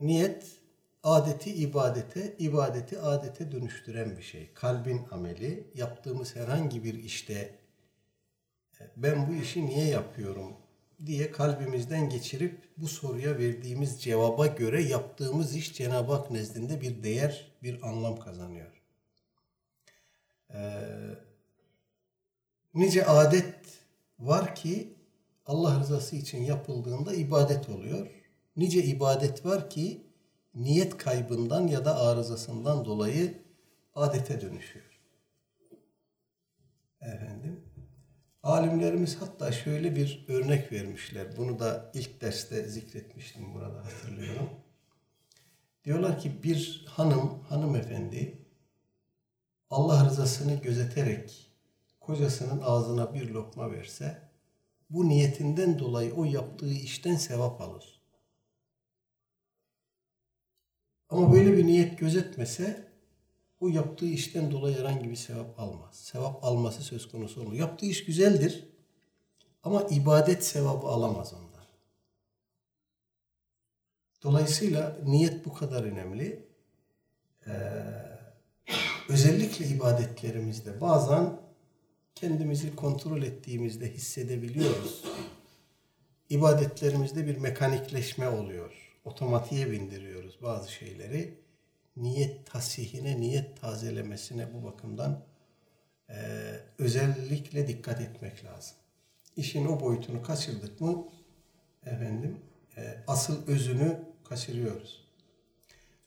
niyet 0.00 0.60
adeti 1.06 1.54
ibadete, 1.54 2.36
ibadeti 2.38 3.00
adete 3.00 3.52
dönüştüren 3.52 4.16
bir 4.16 4.22
şey. 4.22 4.50
Kalbin 4.54 5.02
ameli, 5.10 5.70
yaptığımız 5.74 6.36
herhangi 6.36 6.84
bir 6.84 6.94
işte 6.94 7.58
e, 8.80 8.84
ben 8.96 9.28
bu 9.28 9.34
işi 9.34 9.66
niye 9.66 9.86
yapıyorum 9.86 10.52
diye 11.06 11.30
kalbimizden 11.30 12.08
geçirip 12.08 12.68
bu 12.76 12.88
soruya 12.88 13.38
verdiğimiz 13.38 14.02
cevaba 14.02 14.46
göre 14.46 14.82
yaptığımız 14.82 15.56
iş 15.56 15.74
Cenab-ı 15.74 16.12
Hak 16.12 16.30
nezdinde 16.30 16.80
bir 16.80 17.02
değer, 17.02 17.52
bir 17.62 17.88
anlam 17.88 18.20
kazanıyor. 18.20 18.82
Ee, 20.54 20.58
nice 22.74 23.06
adet 23.06 23.54
var 24.18 24.54
ki 24.54 24.94
Allah 25.46 25.80
rızası 25.80 26.16
için 26.16 26.42
yapıldığında 26.42 27.14
ibadet 27.14 27.68
oluyor. 27.68 28.06
Nice 28.56 28.82
ibadet 28.82 29.46
var 29.46 29.70
ki 29.70 30.06
niyet 30.56 30.96
kaybından 30.96 31.66
ya 31.66 31.84
da 31.84 32.00
arızasından 32.00 32.84
dolayı 32.84 33.42
adete 33.94 34.40
dönüşüyor. 34.40 35.00
Efendim. 37.00 37.60
Alimlerimiz 38.42 39.16
hatta 39.20 39.52
şöyle 39.52 39.96
bir 39.96 40.24
örnek 40.28 40.72
vermişler. 40.72 41.36
Bunu 41.36 41.58
da 41.58 41.90
ilk 41.94 42.20
derste 42.20 42.68
zikretmiştim 42.68 43.54
burada 43.54 43.84
hatırlıyorum. 43.84 44.50
Diyorlar 45.84 46.18
ki 46.18 46.42
bir 46.42 46.84
hanım, 46.88 47.42
hanımefendi 47.48 48.46
Allah 49.70 50.04
rızasını 50.04 50.54
gözeterek 50.54 51.50
kocasının 52.00 52.60
ağzına 52.64 53.14
bir 53.14 53.28
lokma 53.30 53.72
verse 53.72 54.30
bu 54.90 55.08
niyetinden 55.08 55.78
dolayı 55.78 56.14
o 56.14 56.24
yaptığı 56.24 56.72
işten 56.72 57.16
sevap 57.16 57.60
alır. 57.60 57.95
Ama 61.08 61.32
böyle 61.32 61.56
bir 61.56 61.66
niyet 61.66 61.98
gözetmese 61.98 62.88
o 63.60 63.68
yaptığı 63.68 64.06
işten 64.06 64.50
dolayı 64.50 64.78
herhangi 64.78 65.10
bir 65.10 65.16
sevap 65.16 65.60
almaz. 65.60 65.96
Sevap 65.96 66.44
alması 66.44 66.82
söz 66.82 67.08
konusu 67.08 67.40
olmuyor. 67.40 67.60
Yaptığı 67.60 67.86
iş 67.86 68.04
güzeldir 68.04 68.64
ama 69.62 69.82
ibadet 69.90 70.44
sevabı 70.44 70.86
alamaz 70.86 71.34
ondan. 71.34 71.64
Dolayısıyla 74.22 74.98
niyet 75.04 75.44
bu 75.44 75.54
kadar 75.54 75.84
önemli. 75.84 76.46
Ee, 77.46 77.52
özellikle 79.08 79.66
ibadetlerimizde 79.66 80.80
bazen 80.80 81.40
kendimizi 82.14 82.76
kontrol 82.76 83.22
ettiğimizde 83.22 83.92
hissedebiliyoruz. 83.92 85.04
İbadetlerimizde 86.30 87.26
bir 87.26 87.36
mekanikleşme 87.36 88.28
oluyor. 88.28 88.85
Otomatiğe 89.06 89.70
bindiriyoruz 89.70 90.42
bazı 90.42 90.72
şeyleri. 90.72 91.34
Niyet 91.96 92.46
tasihine, 92.46 93.20
niyet 93.20 93.60
tazelemesine 93.60 94.54
bu 94.54 94.64
bakımdan 94.64 95.24
e, 96.10 96.16
özellikle 96.78 97.68
dikkat 97.68 98.00
etmek 98.00 98.44
lazım. 98.44 98.76
İşin 99.36 99.66
o 99.66 99.80
boyutunu 99.80 100.22
kaçırdık 100.22 100.80
mı 100.80 101.08
efendim 101.84 102.38
e, 102.76 103.04
asıl 103.06 103.46
özünü 103.46 104.00
kaçırıyoruz. 104.24 105.06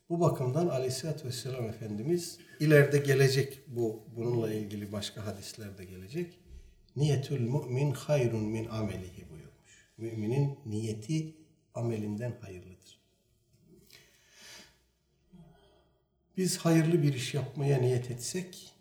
Bu 0.10 0.20
bakımdan 0.20 0.68
Aleyhisselatü 0.68 1.28
Vesselam 1.28 1.66
Efendimiz 1.66 2.38
ileride 2.60 2.98
gelecek 2.98 3.60
bu 3.68 4.04
bununla 4.16 4.54
ilgili 4.54 4.92
başka 4.92 5.26
hadislerde 5.26 5.86
gelecek. 5.86 6.40
Niyetül 6.96 7.40
mümin 7.40 7.92
hayrun 7.92 8.44
min 8.44 8.66
amelihi 8.66 9.30
buyurmuş. 9.30 9.88
Müminin 9.98 10.60
niyeti 10.66 11.36
amelinden 11.74 12.38
hayırlıdır. 12.42 12.79
Biz 16.40 16.58
hayırlı 16.58 17.04
bir 17.04 17.14
iş 17.14 17.34
yapmaya 17.34 17.78
niyet 17.78 18.12
etsek 18.12 18.74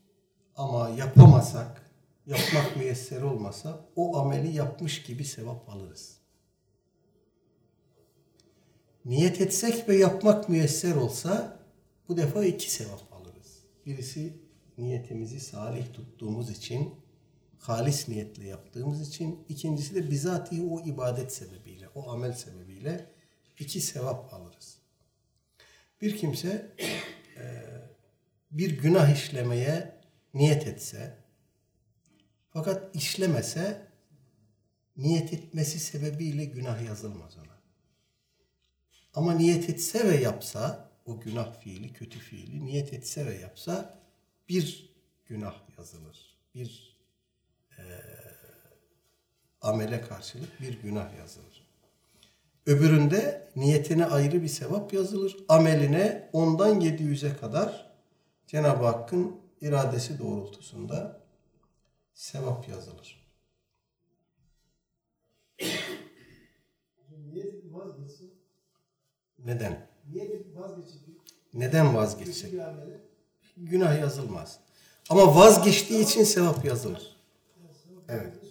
ama 0.56 0.88
yapamasak, 0.88 1.90
yapmak 2.26 2.76
müyesser 2.76 3.22
olmasa 3.22 3.86
o 3.96 4.16
ameli 4.16 4.56
yapmış 4.56 5.02
gibi 5.02 5.24
sevap 5.24 5.68
alırız 5.68 6.18
niyet 9.08 9.40
etsek 9.40 9.88
ve 9.88 9.96
yapmak 9.96 10.48
müyesser 10.48 10.96
olsa 10.96 11.60
bu 12.08 12.16
defa 12.16 12.44
iki 12.44 12.70
sevap 12.70 13.12
alırız. 13.12 13.62
Birisi 13.86 14.32
niyetimizi 14.78 15.40
salih 15.40 15.92
tuttuğumuz 15.92 16.50
için, 16.50 16.94
halis 17.58 18.08
niyetle 18.08 18.46
yaptığımız 18.46 19.08
için, 19.08 19.44
ikincisi 19.48 19.94
de 19.94 20.10
bizatihi 20.10 20.62
o 20.62 20.80
ibadet 20.80 21.32
sebebiyle, 21.32 21.88
o 21.94 22.10
amel 22.10 22.32
sebebiyle 22.32 23.06
iki 23.58 23.80
sevap 23.80 24.34
alırız. 24.34 24.78
Bir 26.00 26.16
kimse 26.16 26.76
bir 28.50 28.78
günah 28.78 29.14
işlemeye 29.14 30.00
niyet 30.34 30.66
etse, 30.66 31.18
fakat 32.50 32.96
işlemese, 32.96 33.88
niyet 34.96 35.32
etmesi 35.32 35.80
sebebiyle 35.80 36.44
günah 36.44 36.86
yazılmaz 36.86 37.36
ona. 37.38 37.58
Ama 39.14 39.34
niyet 39.34 39.70
etse 39.70 40.08
ve 40.08 40.16
yapsa, 40.16 40.90
o 41.06 41.20
günah 41.20 41.60
fiili, 41.60 41.92
kötü 41.92 42.18
fiili 42.18 42.64
niyet 42.64 42.92
etse 42.92 43.26
ve 43.26 43.34
yapsa 43.34 44.02
bir 44.48 44.94
günah 45.26 45.78
yazılır. 45.78 46.38
Bir 46.54 46.98
e, 47.78 47.82
amele 49.60 50.00
karşılık 50.00 50.60
bir 50.60 50.82
günah 50.82 51.18
yazılır. 51.18 51.67
Öbüründe 52.66 53.50
niyetine 53.56 54.06
ayrı 54.06 54.42
bir 54.42 54.48
sevap 54.48 54.92
yazılır. 54.92 55.36
Ameline 55.48 56.30
ondan 56.32 56.80
700'e 56.80 57.36
kadar 57.36 57.92
Cenab-ı 58.46 58.84
Hakk'ın 58.84 59.36
iradesi 59.60 60.18
doğrultusunda 60.18 61.20
sevap 62.14 62.68
yazılır. 62.68 63.28
Neden? 69.38 69.86
Neden 71.54 71.94
vazgeçecek? 71.94 72.52
Günah 73.56 74.00
yazılmaz. 74.00 74.60
Ama 75.10 75.34
vazgeçtiği 75.34 76.04
için 76.04 76.24
sevap 76.24 76.64
yazılır. 76.64 77.16
Evet. 78.08 78.47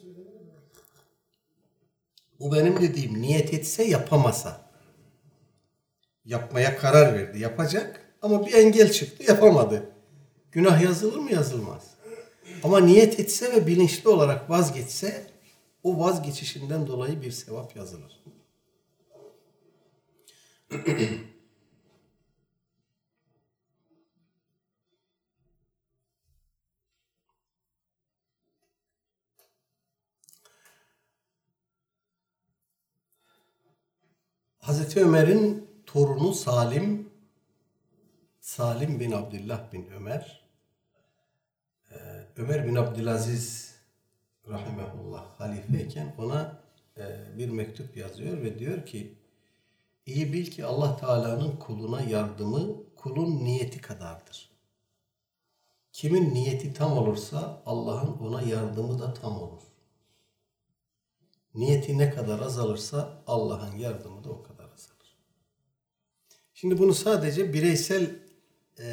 Bu 2.39 2.53
benim 2.53 2.81
dediğim 2.81 3.21
niyet 3.21 3.53
etse 3.53 3.83
yapamasa. 3.83 4.61
Yapmaya 6.25 6.77
karar 6.77 7.13
verdi. 7.13 7.39
Yapacak 7.39 8.15
ama 8.21 8.45
bir 8.45 8.53
engel 8.53 8.91
çıktı 8.91 9.23
yapamadı. 9.23 9.89
Günah 10.51 10.81
yazılır 10.81 11.17
mı? 11.17 11.31
Yazılmaz. 11.31 11.97
Ama 12.63 12.79
niyet 12.79 13.19
etse 13.19 13.53
ve 13.53 13.67
bilinçli 13.67 14.09
olarak 14.09 14.49
vazgeçse 14.49 15.27
o 15.83 15.99
vazgeçişinden 15.99 16.87
dolayı 16.87 17.21
bir 17.21 17.31
sevap 17.31 17.75
yazılır. 17.75 18.23
Hazreti 34.67 35.01
Ömer'in 35.01 35.67
torunu 35.85 36.33
Salim, 36.33 37.09
Salim 38.39 38.99
bin 38.99 39.11
Abdullah 39.11 39.73
bin 39.73 39.87
Ömer, 39.87 40.49
e, 41.91 41.95
Ömer 42.37 42.67
bin 42.67 42.75
Abdülaziz 42.75 43.75
rahimehullah 44.47 45.39
halifeyken 45.39 46.15
ona 46.17 46.61
e, 46.97 47.03
bir 47.37 47.49
mektup 47.49 47.97
yazıyor 47.97 48.41
ve 48.41 48.59
diyor 48.59 48.85
ki 48.85 49.15
İyi 50.05 50.33
bil 50.33 50.45
ki 50.45 50.65
Allah 50.65 50.97
Teala'nın 50.97 51.57
kuluna 51.57 52.01
yardımı 52.01 52.95
kulun 52.95 53.45
niyeti 53.45 53.81
kadardır. 53.81 54.49
Kimin 55.91 56.33
niyeti 56.33 56.73
tam 56.73 56.97
olursa 56.97 57.61
Allah'ın 57.65 58.17
ona 58.17 58.41
yardımı 58.41 58.99
da 58.99 59.13
tam 59.13 59.41
olur. 59.41 59.61
Niyeti 61.55 61.97
ne 61.97 62.09
kadar 62.09 62.39
azalırsa 62.39 63.23
Allah'ın 63.27 63.77
yardımı 63.77 64.23
da 64.23 64.29
o 64.29 64.43
kadar. 64.43 64.56
Şimdi 66.59 66.77
bunu 66.77 66.93
sadece 66.93 67.53
bireysel 67.53 68.09
e, 68.79 68.87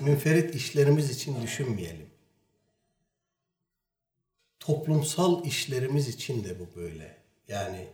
münferit 0.00 0.54
işlerimiz 0.54 1.10
için 1.10 1.42
düşünmeyelim. 1.42 2.06
Toplumsal 4.60 5.44
işlerimiz 5.44 6.08
için 6.08 6.44
de 6.44 6.60
bu 6.60 6.80
böyle. 6.80 7.16
Yani 7.48 7.86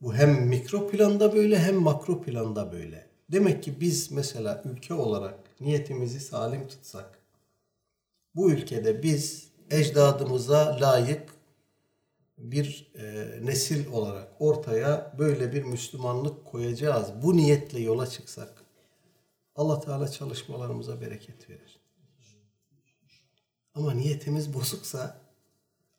bu 0.00 0.14
hem 0.14 0.46
mikro 0.46 0.88
planda 0.88 1.34
böyle 1.34 1.58
hem 1.58 1.76
makro 1.76 2.22
planda 2.22 2.72
böyle. 2.72 3.06
Demek 3.32 3.62
ki 3.62 3.80
biz 3.80 4.12
mesela 4.12 4.62
ülke 4.64 4.94
olarak 4.94 5.60
niyetimizi 5.60 6.20
salim 6.20 6.68
tutsak, 6.68 7.18
bu 8.34 8.50
ülkede 8.50 9.02
biz 9.02 9.48
ecdadımıza 9.70 10.78
layık 10.80 11.34
bir 12.38 12.92
e, 12.94 13.38
nesil 13.46 13.86
olarak 13.86 14.32
ortaya 14.38 15.14
böyle 15.18 15.52
bir 15.52 15.62
Müslümanlık 15.62 16.44
koyacağız. 16.44 17.22
Bu 17.22 17.36
niyetle 17.36 17.80
yola 17.80 18.06
çıksak 18.06 18.64
Allah 19.56 19.80
Teala 19.80 20.08
çalışmalarımıza 20.08 21.00
bereket 21.00 21.50
verir. 21.50 21.80
Ama 23.74 23.92
niyetimiz 23.94 24.54
bozuksa 24.54 25.20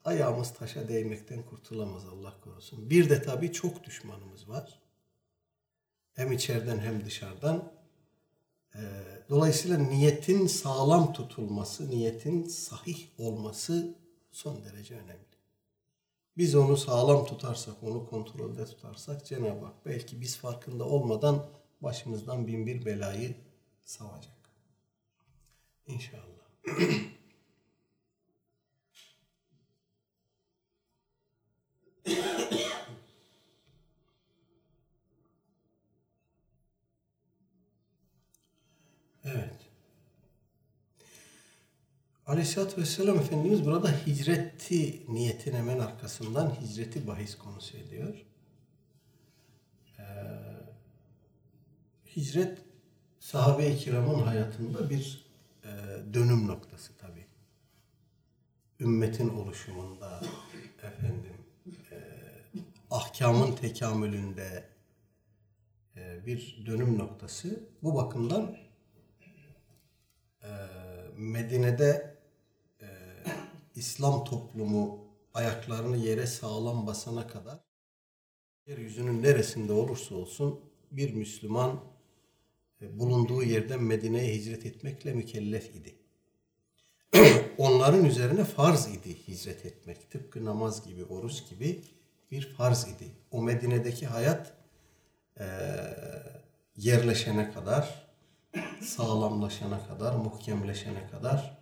ayağımız 0.04 0.54
taşa 0.54 0.88
değmekten 0.88 1.42
kurtulamaz 1.42 2.04
Allah 2.06 2.40
korusun. 2.44 2.90
Bir 2.90 3.10
de 3.10 3.22
tabii 3.22 3.52
çok 3.52 3.84
düşmanımız 3.84 4.48
var. 4.48 4.80
Hem 6.14 6.32
içeriden 6.32 6.78
hem 6.78 7.04
dışarıdan. 7.04 7.72
Ee, 8.74 8.78
dolayısıyla 9.28 9.78
niyetin 9.78 10.46
sağlam 10.46 11.12
tutulması, 11.12 11.90
niyetin 11.90 12.44
sahih 12.44 13.06
olması 13.18 13.94
son 14.32 14.64
derece 14.64 14.94
önemli. 14.94 15.25
Biz 16.38 16.54
onu 16.54 16.76
sağlam 16.76 17.26
tutarsak, 17.26 17.82
onu 17.82 18.10
kontrolde 18.10 18.66
tutarsak 18.66 19.26
Cenab-ı 19.26 19.64
Hak 19.64 19.86
belki 19.86 20.20
biz 20.20 20.36
farkında 20.36 20.84
olmadan 20.84 21.46
başımızdan 21.80 22.46
bin 22.46 22.66
bir 22.66 22.84
belayı 22.84 23.34
savacak. 23.84 24.36
İnşallah. 25.86 26.26
Aleyhisselatü 42.26 42.80
Vesselam 42.80 43.18
Efendimiz 43.18 43.66
burada 43.66 43.88
hicreti 44.06 45.02
niyetin 45.08 45.52
hemen 45.52 45.78
arkasından 45.78 46.50
hicreti 46.60 47.06
bahis 47.06 47.38
konusu 47.38 47.76
ediyor. 47.76 48.26
Ee, 49.98 50.02
hicret 52.16 52.58
sahabe-i 53.20 53.76
kiramın 53.76 54.22
hayatında 54.22 54.90
bir 54.90 55.26
e, 55.64 55.68
dönüm 56.14 56.46
noktası 56.46 56.96
tabi. 56.96 57.26
Ümmetin 58.80 59.28
oluşumunda 59.28 60.22
efendim 60.82 61.36
e, 61.92 61.96
ahkamın 62.90 63.52
tekamülünde 63.52 64.64
e, 65.96 66.26
bir 66.26 66.62
dönüm 66.66 66.98
noktası. 66.98 67.60
Bu 67.82 67.94
bakımdan 67.94 68.56
e, 70.42 70.50
Medine'de 71.16 72.15
İslam 73.76 74.24
toplumu 74.24 75.04
ayaklarını 75.34 75.96
yere 75.96 76.26
sağlam 76.26 76.86
basana 76.86 77.26
kadar 77.26 77.58
yeryüzünün 78.66 79.22
neresinde 79.22 79.72
olursa 79.72 80.14
olsun 80.14 80.60
bir 80.90 81.14
Müslüman 81.14 81.80
e, 82.80 82.98
bulunduğu 82.98 83.42
yerden 83.42 83.82
Medine'ye 83.82 84.34
hicret 84.34 84.66
etmekle 84.66 85.12
mükellef 85.12 85.76
idi. 85.76 85.94
Onların 87.58 88.04
üzerine 88.04 88.44
farz 88.44 88.86
idi 88.88 89.28
hicret 89.28 89.66
etmek. 89.66 90.10
Tıpkı 90.10 90.44
namaz 90.44 90.88
gibi, 90.88 91.04
oruç 91.04 91.48
gibi 91.50 91.84
bir 92.30 92.54
farz 92.54 92.88
idi. 92.88 93.12
O 93.30 93.42
Medine'deki 93.42 94.06
hayat 94.06 94.54
e, 95.40 95.46
yerleşene 96.76 97.52
kadar, 97.52 98.06
sağlamlaşana 98.82 99.86
kadar, 99.86 100.14
muhkemleşene 100.14 101.06
kadar 101.10 101.55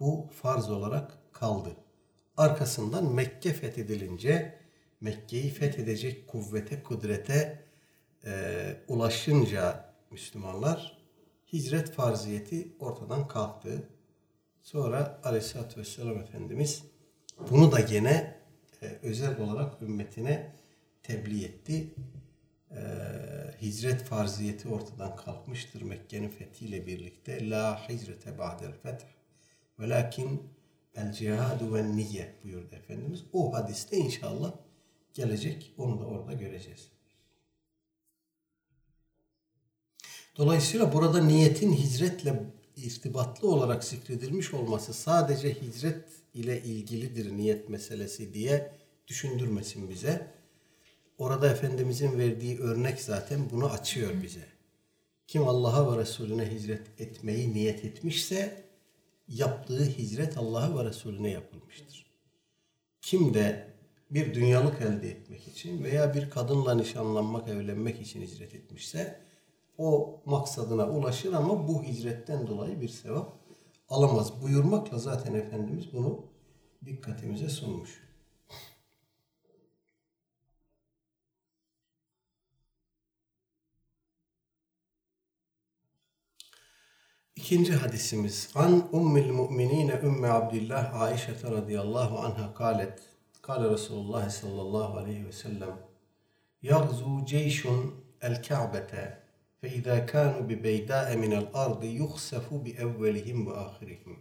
bu 0.00 0.28
farz 0.42 0.70
olarak 0.70 1.18
kaldı. 1.32 1.76
Arkasından 2.36 3.14
Mekke 3.14 3.52
fethedilince 3.52 4.60
Mekke'yi 5.00 5.50
fethedecek 5.50 6.28
kuvvete, 6.28 6.82
kudrete 6.82 7.64
e, 8.24 8.32
ulaşınca 8.88 9.94
Müslümanlar 10.10 10.98
hicret 11.52 11.90
farziyeti 11.90 12.76
ortadan 12.78 13.28
kalktı. 13.28 13.88
Sonra 14.62 15.20
Aleyhisselatü 15.24 15.80
Vesselam 15.80 16.18
Efendimiz 16.18 16.84
bunu 17.50 17.72
da 17.72 17.80
gene 17.80 18.40
e, 18.82 18.86
özel 19.02 19.40
olarak 19.40 19.82
ümmetine 19.82 20.56
tebliğ 21.02 21.44
etti. 21.44 21.94
E, 22.70 22.80
hicret 23.62 24.02
farziyeti 24.02 24.68
ortadan 24.68 25.16
kalkmıştır 25.16 25.82
Mekke'nin 25.82 26.28
fethiyle 26.28 26.86
birlikte. 26.86 27.50
La 27.50 27.88
hicrete 27.88 28.38
ba'del 28.38 28.72
feth 28.82 29.04
velakin 29.80 30.42
el 30.94 31.12
cihadu 31.12 31.74
ve 31.74 31.96
niyye 31.96 32.34
buyurdu 32.44 32.74
Efendimiz. 32.74 33.24
O 33.32 33.52
hadiste 33.54 33.96
inşallah 33.96 34.52
gelecek. 35.14 35.72
Onu 35.78 36.00
da 36.00 36.04
orada 36.04 36.32
göreceğiz. 36.32 36.88
Dolayısıyla 40.36 40.92
burada 40.92 41.24
niyetin 41.24 41.72
hicretle 41.72 42.42
irtibatlı 42.76 43.48
olarak 43.48 43.84
zikredilmiş 43.84 44.54
olması 44.54 44.94
sadece 44.94 45.54
hicret 45.62 46.08
ile 46.34 46.62
ilgilidir 46.62 47.32
niyet 47.32 47.68
meselesi 47.68 48.34
diye 48.34 48.72
düşündürmesin 49.08 49.90
bize. 49.90 50.26
Orada 51.18 51.50
Efendimizin 51.50 52.18
verdiği 52.18 52.58
örnek 52.58 53.00
zaten 53.00 53.50
bunu 53.50 53.70
açıyor 53.70 54.22
bize. 54.22 54.46
Kim 55.26 55.48
Allah'a 55.48 55.92
ve 55.92 56.00
Resulüne 56.00 56.50
hicret 56.50 57.00
etmeyi 57.00 57.54
niyet 57.54 57.84
etmişse 57.84 58.64
yaptığı 59.30 59.84
hicret 59.84 60.38
Allah'a 60.38 60.78
ve 60.78 60.84
Resulüne 60.84 61.30
yapılmıştır. 61.30 62.06
Kim 63.00 63.34
de 63.34 63.74
bir 64.10 64.34
dünyalık 64.34 64.80
elde 64.80 65.10
etmek 65.10 65.48
için 65.48 65.84
veya 65.84 66.14
bir 66.14 66.30
kadınla 66.30 66.74
nişanlanmak, 66.74 67.48
evlenmek 67.48 68.00
için 68.00 68.22
hicret 68.22 68.54
etmişse 68.54 69.20
o 69.78 70.20
maksadına 70.24 70.88
ulaşır 70.88 71.32
ama 71.32 71.68
bu 71.68 71.82
hicretten 71.82 72.46
dolayı 72.46 72.80
bir 72.80 72.88
sevap 72.88 73.32
alamaz. 73.88 74.42
Buyurmakla 74.42 74.98
zaten 74.98 75.34
Efendimiz 75.34 75.92
bunu 75.92 76.24
dikkatimize 76.86 77.48
sunmuş. 77.48 78.09
İkinci 87.40 87.72
hadisimiz 87.72 88.50
an 88.54 88.88
ummil 88.92 89.30
mu'minine 89.30 90.00
ümme 90.02 90.28
Abdillah 90.28 91.00
Aişe 91.00 91.32
radıyallahu 91.50 92.18
anha 92.18 92.54
kalet 92.54 92.98
kale 93.42 93.70
Resulullah 93.70 94.30
sallallahu 94.30 94.98
aleyhi 94.98 95.26
ve 95.26 95.32
sellem 95.32 95.76
yagzu 96.62 97.24
ceyşun 97.26 97.94
el 98.20 98.42
Ka'bete 98.42 99.22
fe 99.60 99.74
izâ 99.74 100.06
kânu 100.06 100.48
bi 100.48 100.64
beydâe 100.64 101.16
minel 101.16 101.50
ardı 101.54 101.86
yuhsefu 101.86 102.64
bi 102.64 102.70
evvelihim 102.70 103.46
ve 103.46 103.56
ahirihim 103.56 104.18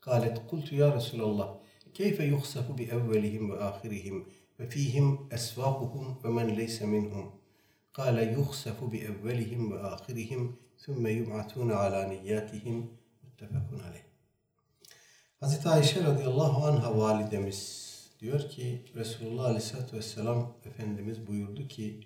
kalet 0.00 0.46
kultu 0.50 0.74
ya 0.74 0.94
Resulallah 0.96 1.48
keyfe 1.94 2.24
yuhsefu 2.24 2.78
bi 2.78 2.82
evvelihim 2.84 3.52
ve 3.52 3.64
ahirihim 3.64 4.28
ve 4.60 4.66
fihim 4.66 5.20
esvakuhum 5.30 6.18
ve 6.24 6.28
men 6.28 6.56
leyse 6.56 6.86
minhum? 6.86 7.32
Kâle 7.92 8.32
yuhsefu 8.38 8.92
bi 8.92 8.98
evvelihim 8.98 9.72
ve 9.72 9.82
ahirihim 9.82 10.63
ثم 10.85 11.07
يبعثون 11.07 11.71
على 11.71 11.99
نياتهم 12.13 12.77
متفق 13.23 13.69
عليه 13.85 14.09
Hazreti 15.39 15.69
Ayşe 15.69 16.03
radıyallahu 16.03 16.65
anha 16.67 16.97
validemiz 16.97 17.89
diyor 18.19 18.49
ki 18.49 18.85
Resulullah 18.95 19.45
aleyhissalatü 19.45 19.97
vesselam 19.97 20.53
Efendimiz 20.65 21.27
buyurdu 21.27 21.67
ki 21.67 21.99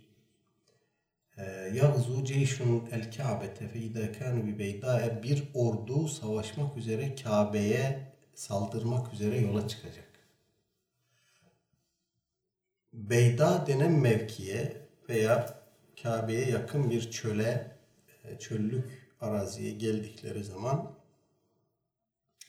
yagzu 1.74 2.26
ceyşun 2.26 2.89
el 2.91 3.12
Ka'bete 3.12 3.67
fe 3.67 3.80
idâ 3.80 4.12
kânu 4.12 4.48
bi 4.48 4.60
beydâe 4.60 5.24
bir 5.24 5.43
ordu 5.54 6.08
savaşmak 6.08 6.78
üzere 6.78 7.15
Kabe'ye 7.15 8.13
saldırmak 8.36 9.13
üzere 9.13 9.38
yola 9.38 9.67
çıkacak. 9.67 10.10
Beyda 12.93 13.67
denen 13.67 13.91
mevkiye 13.91 14.88
veya 15.10 15.63
Kabe'ye 16.04 16.50
yakın 16.50 16.89
bir 16.89 17.12
çöle, 17.12 17.43
e, 17.43 17.77
çöllük 18.38 19.09
araziye 19.21 19.73
geldikleri 19.73 20.45
zaman 20.45 20.95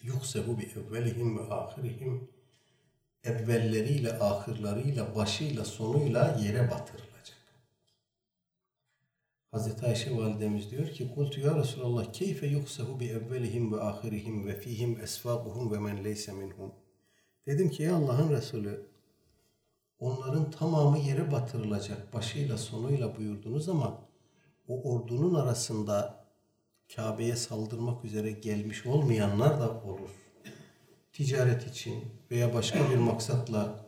yuhsebu 0.02 0.60
bi 0.60 0.70
evvelihim 0.76 1.39
ve 1.39 1.54
ahirihim 1.54 2.30
evvelleriyle, 3.24 4.13
ahırlarıyla, 4.13 5.15
başıyla, 5.15 5.65
sonuyla 5.65 6.38
yere 6.44 6.72
batır. 6.72 7.10
Hazreti 9.52 9.86
Ayşe 9.86 10.18
validemiz 10.18 10.72
diyor 10.72 10.88
ki 10.88 11.12
Kultu 11.15 11.42
ya 11.42 11.58
Resulallah 11.58 12.13
keyfe 12.13 12.48
yuksahu 12.48 13.00
bi 13.00 13.06
evvelihim 13.06 13.74
ve 13.74 13.82
ahirihim 13.82 14.48
ve 14.48 14.56
fihim 14.60 15.00
esvabuhum 15.02 15.72
ve 15.72 15.80
men 15.80 16.04
leyse 16.04 16.32
minhum. 16.32 16.74
Dedim 17.46 17.70
ki 17.70 17.84
ya 17.84 17.96
Allah'ın 17.96 18.32
Resulü 18.32 18.86
onların 20.00 20.52
tamamı 20.52 20.98
yere 20.98 21.32
batırılacak 21.32 22.13
başıyla 22.13 22.58
sonuyla 22.58 23.18
buyurdunuz 23.18 23.70
ama 23.70 24.09
o 24.69 24.93
ordunun 24.93 25.34
arasında 25.34 26.25
Kabe'ye 26.95 27.36
saldırmak 27.36 28.05
üzere 28.05 28.32
gelmiş 28.32 28.86
olmayanlar 28.86 29.60
da 29.60 29.82
olur. 29.84 30.10
Ticaret 31.13 31.67
için 31.67 32.03
veya 32.32 32.53
başka 32.53 32.89
bir 32.89 32.95
maksatla 32.95 33.86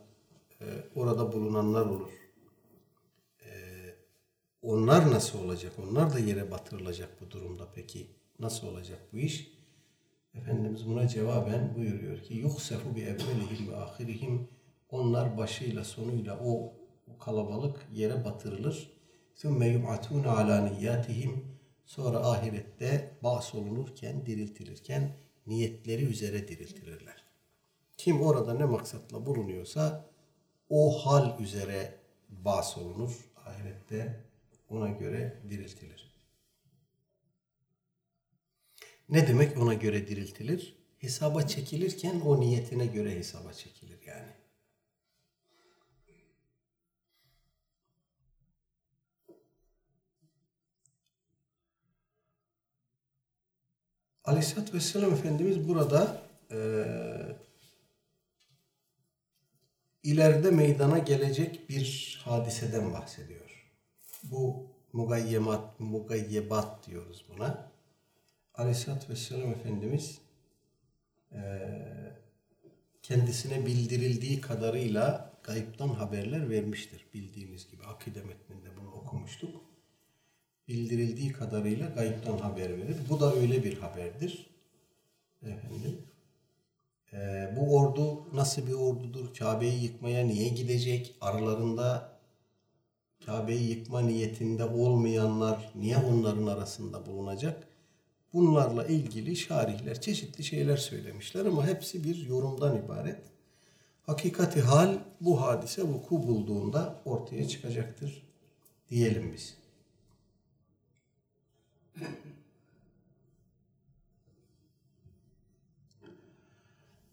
e, 0.60 0.64
orada 0.94 1.32
bulunanlar 1.32 1.86
olur. 1.86 2.10
Onlar 4.62 5.10
nasıl 5.10 5.44
olacak? 5.44 5.72
Onlar 5.88 6.14
da 6.14 6.18
yere 6.18 6.50
batırılacak 6.50 7.20
bu 7.20 7.30
durumda 7.30 7.68
peki. 7.74 8.06
Nasıl 8.38 8.66
olacak 8.66 8.98
bu 9.12 9.18
iş? 9.18 9.52
Efendimiz 10.34 10.86
buna 10.86 11.08
cevaben 11.08 11.74
buyuruyor 11.76 12.22
ki 12.22 12.34
yuhsefu 12.34 12.96
bi 12.96 13.00
evvelihim 13.00 13.72
ve 13.72 13.76
ahirihim 13.76 14.48
Onlar 14.90 15.38
başıyla 15.38 15.84
sonuyla 15.84 16.38
o, 16.44 16.72
o 17.14 17.18
kalabalık 17.18 17.86
yere 17.92 18.24
batırılır. 18.24 18.91
ثُمَّ 19.41 19.59
يُبْعَتُونَ 19.75 20.25
عَلَى 20.37 20.55
نِيَّاتِهِمْ 20.67 21.31
Sonra 21.85 22.17
ahirette 22.17 23.17
bas 23.23 23.55
olunurken, 23.55 24.25
diriltilirken 24.25 25.17
niyetleri 25.47 26.05
üzere 26.05 26.47
diriltilirler. 26.47 27.23
Kim 27.97 28.21
orada 28.21 28.53
ne 28.53 28.65
maksatla 28.65 29.25
bulunuyorsa 29.25 30.09
o 30.69 31.05
hal 31.05 31.39
üzere 31.39 31.95
bas 32.29 32.77
olunur. 32.77 33.29
Ahirette 33.45 34.23
ona 34.69 34.89
göre 34.89 35.41
diriltilir. 35.49 36.13
Ne 39.09 39.27
demek 39.27 39.57
ona 39.57 39.73
göre 39.73 40.07
diriltilir? 40.07 40.75
Hesaba 40.97 41.47
çekilirken 41.47 42.19
o 42.19 42.39
niyetine 42.39 42.85
göre 42.85 43.15
hesaba 43.15 43.53
çekilir 43.53 43.90
Aleyhisselatü 54.24 54.74
Vesselam 54.74 55.12
Efendimiz 55.12 55.68
burada 55.68 56.22
eee 56.50 57.36
ileride 60.02 60.50
meydana 60.50 60.98
gelecek 60.98 61.68
bir 61.68 62.18
hadiseden 62.24 62.92
bahsediyor. 62.92 63.72
Bu 64.22 64.66
mugayyemat, 64.92 65.80
mugayyebat 65.80 66.86
diyoruz 66.86 67.24
buna. 67.28 67.72
Aleyhisselatü 68.54 69.08
Vesselam 69.08 69.50
Efendimiz 69.50 70.20
eee, 71.32 72.22
kendisine 73.02 73.66
bildirildiği 73.66 74.40
kadarıyla 74.40 75.32
gayiptan 75.42 75.88
haberler 75.88 76.50
vermiştir. 76.50 77.06
Bildiğimiz 77.14 77.70
gibi 77.70 77.82
akide 77.84 78.22
metninde 78.22 78.76
bunu 78.76 78.92
okumuştuk. 78.92 79.71
Bildirildiği 80.68 81.32
kadarıyla 81.32 81.88
gayiptan 81.88 82.38
haber 82.38 82.76
verir. 82.76 82.96
Bu 83.08 83.20
da 83.20 83.34
öyle 83.34 83.64
bir 83.64 83.78
haberdir. 83.78 84.46
Efendim. 85.42 86.02
Ee, 87.12 87.54
bu 87.56 87.76
ordu 87.76 88.36
nasıl 88.36 88.66
bir 88.66 88.72
ordudur? 88.72 89.34
Kabe'yi 89.34 89.82
yıkmaya 89.82 90.26
niye 90.26 90.48
gidecek? 90.48 91.16
Aralarında 91.20 92.12
Kabe'yi 93.26 93.68
yıkma 93.68 94.00
niyetinde 94.00 94.64
olmayanlar 94.64 95.72
niye 95.74 95.96
onların 95.96 96.46
arasında 96.46 97.06
bulunacak? 97.06 97.68
Bunlarla 98.32 98.86
ilgili 98.86 99.36
şarihler 99.36 100.00
çeşitli 100.00 100.44
şeyler 100.44 100.76
söylemişler 100.76 101.46
ama 101.46 101.66
hepsi 101.66 102.04
bir 102.04 102.26
yorumdan 102.26 102.76
ibaret. 102.76 103.22
Hakikati 104.02 104.60
hal 104.60 104.98
bu 105.20 105.42
hadise 105.42 105.82
vuku 105.82 106.22
bulduğunda 106.22 107.02
ortaya 107.04 107.48
çıkacaktır 107.48 108.22
diyelim 108.90 109.32
biz. 109.32 109.61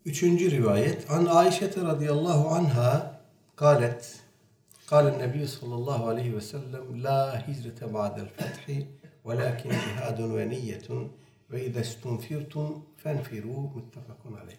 Üçüncü 0.05 0.51
rivayet. 0.51 1.11
An 1.11 1.25
Ayşe 1.25 1.71
radıyallahu 1.77 2.49
anha 2.49 3.21
kalet 3.57 4.25
قال 4.93 5.05
النبي 5.15 5.43
صلى 5.57 5.75
الله 5.81 6.01
عليه 6.11 6.31
وسلم 6.39 6.85
لا 7.07 7.21
هجرة 7.47 7.81
بعد 7.99 8.17
الفتح 8.27 8.65
ولكن 9.25 9.71
جهاد 9.71 10.21
ونية 10.21 10.89
وإذا 11.51 11.81
استنفرتم 11.81 12.83
فانفروا 12.97 13.63
متفق 13.77 14.21
عليه. 14.41 14.59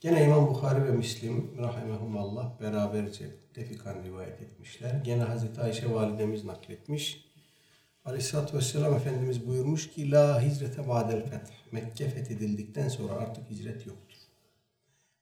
Gene 0.00 0.24
İmam 0.24 0.46
Bukhari 0.46 0.84
ve 0.84 0.90
Müslim 0.90 1.54
rahimehumallah 1.58 2.60
beraberce 2.60 3.24
tefikan 3.54 4.04
rivayet 4.04 4.42
etmişler. 4.42 5.00
Gene 5.04 5.22
Hazreti 5.22 5.60
Ayşe 5.60 5.94
validemiz 5.94 6.44
nakletmiş. 6.44 7.21
Aleyhisselatü 8.05 8.57
Vesselam 8.57 8.93
Efendimiz 8.93 9.47
buyurmuş 9.47 9.91
ki 9.91 10.11
La 10.11 10.41
hicrete 10.41 10.87
ba'del 10.87 11.25
feth. 11.29 11.51
Mekke 11.71 12.09
fethedildikten 12.09 12.89
sonra 12.89 13.13
artık 13.13 13.49
hicret 13.49 13.87
yoktur. 13.87 14.17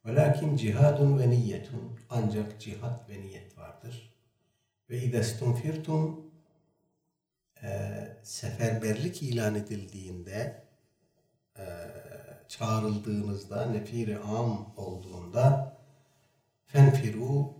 Velakin 0.06 0.56
cihadun 0.56 1.20
ve 1.20 1.30
niyetun. 1.30 2.00
Ancak 2.10 2.62
cihat 2.62 3.10
ve 3.10 3.22
niyet 3.22 3.58
vardır. 3.58 4.13
Ve 4.89 5.04
idestunfirtum 5.04 6.32
e, 7.63 7.70
seferberlik 8.24 9.24
ilan 9.24 9.56
edildiğinde 9.56 10.63
e, 11.58 11.65
çağrıldığınızda 12.48 13.65
nefiri 13.65 14.17
am 14.17 14.74
olduğunda 14.78 15.78
fenfiru 16.65 17.54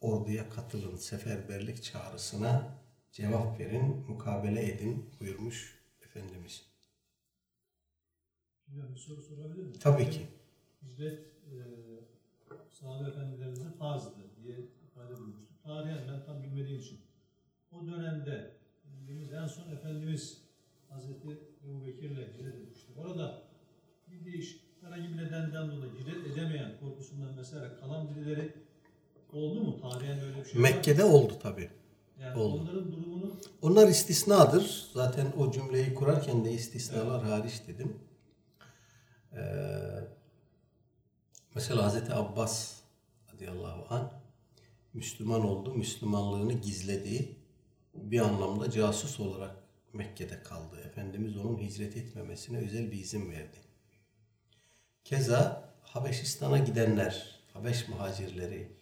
orduya 0.00 0.50
katılın 0.50 0.96
seferberlik 0.96 1.82
çağrısına 1.82 2.85
cevap 3.16 3.60
verin 3.60 4.04
mukabele 4.08 4.72
edin 4.72 5.10
buyurmuş 5.20 5.78
Efendimiz. 6.04 6.66
Hocam 8.66 8.94
bir 8.94 8.98
soru 8.98 9.22
sorabilir 9.22 9.62
miyim? 9.62 9.78
Tabii 9.80 10.10
ki. 10.10 10.26
Hicret 10.82 11.18
e, 11.18 11.56
sahabe 12.72 13.08
efendilerimizin 13.08 13.70
farzdı 13.70 14.10
diye 14.42 14.58
ifade 14.86 15.16
bulmuştuk. 15.16 15.62
Tarihen 15.64 16.08
ben 16.08 16.24
tam 16.26 16.42
bilmediğim 16.42 16.80
için. 16.80 16.98
O 17.72 17.86
dönemde 17.86 18.50
bildiğimiz 18.84 19.32
en 19.32 19.46
son 19.46 19.70
Efendimiz 19.70 20.42
Hazreti 20.88 21.28
Ebu 21.64 21.86
Bekir'le 21.86 22.34
hicret 22.34 22.54
etmişti. 22.54 22.92
Orada 22.96 23.42
bir 24.10 24.24
değiş 24.24 24.56
herhangi 24.80 25.08
bir 25.08 25.16
nedenden 25.16 25.70
dolayı 25.70 25.92
hicret 25.92 26.26
edemeyen 26.26 26.72
korkusundan 26.80 27.34
mesela 27.34 27.76
kalan 27.76 28.10
birileri 28.10 28.52
oldu 29.32 29.62
mu? 29.62 29.80
Tarihen 29.80 30.20
öyle 30.20 30.38
bir 30.38 30.44
şey 30.44 30.62
var? 30.62 30.68
Mekke'de 30.68 31.04
oldu 31.04 31.38
tabii. 31.42 31.70
Yani 32.26 32.38
oldu. 32.38 32.62
onların 32.62 32.92
durumunu 32.92 33.40
Onlar 33.62 33.88
istisnadır. 33.88 34.90
Zaten 34.92 35.32
o 35.38 35.52
cümleyi 35.52 35.94
kurarken 35.94 36.44
de 36.44 36.52
istisnalar 36.52 37.24
hariç 37.24 37.62
dedim. 37.68 37.96
Ee, 39.32 39.40
mesela 41.54 41.84
Hazreti 41.84 42.12
Abbas 42.12 42.80
radıyallahu 43.34 43.94
anh 43.94 44.10
Müslüman 44.94 45.44
oldu. 45.44 45.74
Müslümanlığını 45.74 46.52
gizledi. 46.52 47.36
Bir 47.94 48.20
anlamda 48.20 48.70
casus 48.70 49.20
olarak 49.20 49.56
Mekke'de 49.92 50.42
kaldı. 50.42 50.80
Efendimiz 50.86 51.36
onun 51.36 51.58
hicret 51.58 51.96
etmemesine 51.96 52.58
özel 52.58 52.92
bir 52.92 52.98
izin 52.98 53.30
verdi. 53.30 53.56
Keza 55.04 55.72
Habeşistan'a 55.82 56.58
gidenler, 56.58 57.40
Habeş 57.52 57.88
muhacirleri, 57.88 58.75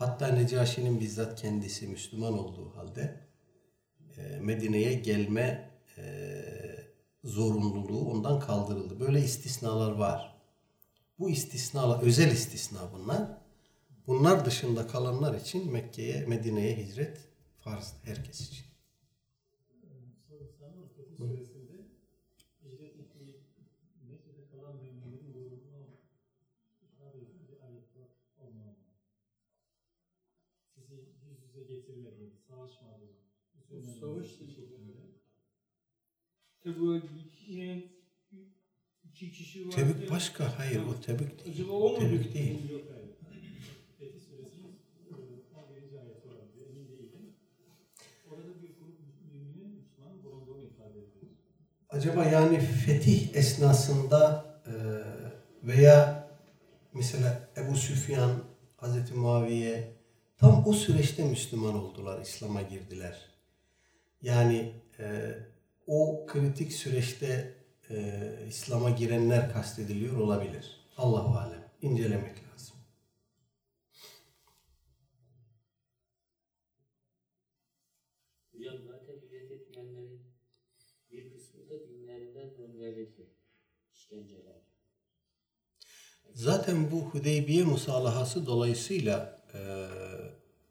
hatta 0.00 0.26
Necaşi'nin 0.26 1.00
bizzat 1.00 1.40
kendisi 1.40 1.86
Müslüman 1.86 2.38
olduğu 2.38 2.76
halde 2.76 3.20
e, 4.16 4.40
Medine'ye 4.40 4.94
gelme 4.94 5.70
e, 5.98 6.44
zorunluluğu 7.24 8.10
ondan 8.10 8.40
kaldırıldı. 8.40 9.00
Böyle 9.00 9.20
istisnalar 9.20 9.92
var. 9.92 10.40
Bu 11.18 11.30
istisnalar, 11.30 12.02
özel 12.02 12.30
istisna 12.32 12.78
bunlar. 12.92 13.38
Bunlar 14.06 14.44
dışında 14.44 14.86
kalanlar 14.86 15.34
için 15.34 15.72
Mekke'ye, 15.72 16.26
Medine'ye 16.26 16.76
hicret 16.76 17.18
farz 17.56 17.94
herkes 18.04 18.40
için. 18.40 18.64
Sanır 21.18 21.59
Savaş 34.00 34.26
bir 34.40 34.48
şekilde. 34.48 34.92
Tebük'e 36.62 37.06
gitmeyen 37.18 37.82
iki 39.04 39.32
kişi 39.32 39.66
var. 39.66 39.72
Tebük 39.72 40.10
başka, 40.10 40.58
hayır 40.58 40.80
o 40.80 41.00
Tebük 41.00 41.44
değil. 41.44 41.56
Acaba 41.56 41.72
o 41.72 41.92
mu? 41.92 41.98
Tebük 41.98 42.34
değil. 42.34 42.50
E, 42.50 42.84
11. 45.60 45.98
ayeti 45.98 46.28
var. 46.28 46.34
Emin 46.56 46.88
değilim. 46.88 47.34
Orada 48.30 48.48
bir 48.62 48.68
grup 48.68 48.98
müminin 49.32 49.74
Müslüman 49.74 50.24
bulunduğunu 50.24 50.62
ifade 50.62 50.98
ediyor. 50.98 51.32
Acaba 51.90 52.24
yani 52.24 52.60
fetih 52.60 53.34
esnasında 53.34 54.46
e, 54.66 54.72
veya 55.68 56.28
mesela 56.94 57.48
Ebu 57.56 57.76
Süfyan, 57.76 58.44
Hazreti 58.76 59.14
Muaviye 59.14 59.96
tam 60.38 60.66
o 60.66 60.72
süreçte 60.72 61.24
Müslüman 61.24 61.74
oldular, 61.74 62.22
İslam'a 62.22 62.62
girdiler. 62.62 63.29
Yani 64.22 64.74
e, 64.98 65.34
o 65.86 66.26
kritik 66.26 66.72
süreçte 66.72 67.54
e, 67.90 68.24
İslam'a 68.48 68.90
girenler 68.90 69.52
kastediliyor 69.52 70.16
olabilir. 70.16 70.80
Allahu 70.96 71.38
alem. 71.38 71.70
incelemek 71.82 72.36
lazım. 72.44 72.76
Hocam 78.52 78.74
zaten 78.86 79.14
hicret 79.26 79.50
etmeyenlerin 79.50 80.22
bir 81.10 81.32
kısmı 81.32 81.70
da 81.70 81.88
dinlerinden 81.88 82.58
döndürüldü. 82.58 83.30
İşkenceler. 83.92 84.60
Zaten 86.34 86.90
bu 86.90 87.00
Hudeybiye 87.00 87.64
musalahası 87.64 88.46
dolayısıyla 88.46 89.42
e, 89.54 89.60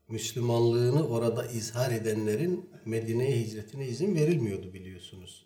Müslümanlığını 0.09 1.07
orada 1.07 1.45
izhar 1.45 1.91
edenlerin 1.91 2.69
Medine'ye 2.85 3.39
hicretine 3.39 3.87
izin 3.87 4.15
verilmiyordu 4.15 4.73
biliyorsunuz. 4.73 5.45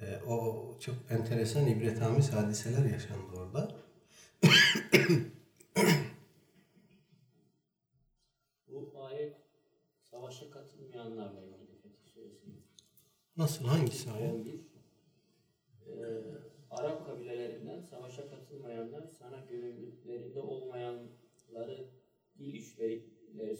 E, 0.00 0.22
o 0.26 0.66
çok 0.80 0.94
enteresan 1.10 1.66
ibretamiz 1.66 2.32
hadiseler 2.32 2.84
yaşandı 2.90 3.32
orada. 3.36 3.76
Bu 8.68 8.92
ayet 9.04 9.36
savaşa 10.10 10.50
katılmayanlarla 10.50 11.40
ilgili 11.40 11.76
Fetih 11.82 12.04
Suresi'nin 12.14 12.62
Nasıl 13.36 13.64
hangisi 13.64 14.10
ayet? 14.10 14.34
11. 14.34 14.52
Ee, 14.52 14.62
Arap 16.70 17.06
kabilelerinden 17.06 17.80
savaşa 17.80 18.30
katılmayanlar 18.30 19.06
sana 19.18 19.38
gönüllülüklerinde 19.50 20.40
olmayanları 20.40 20.61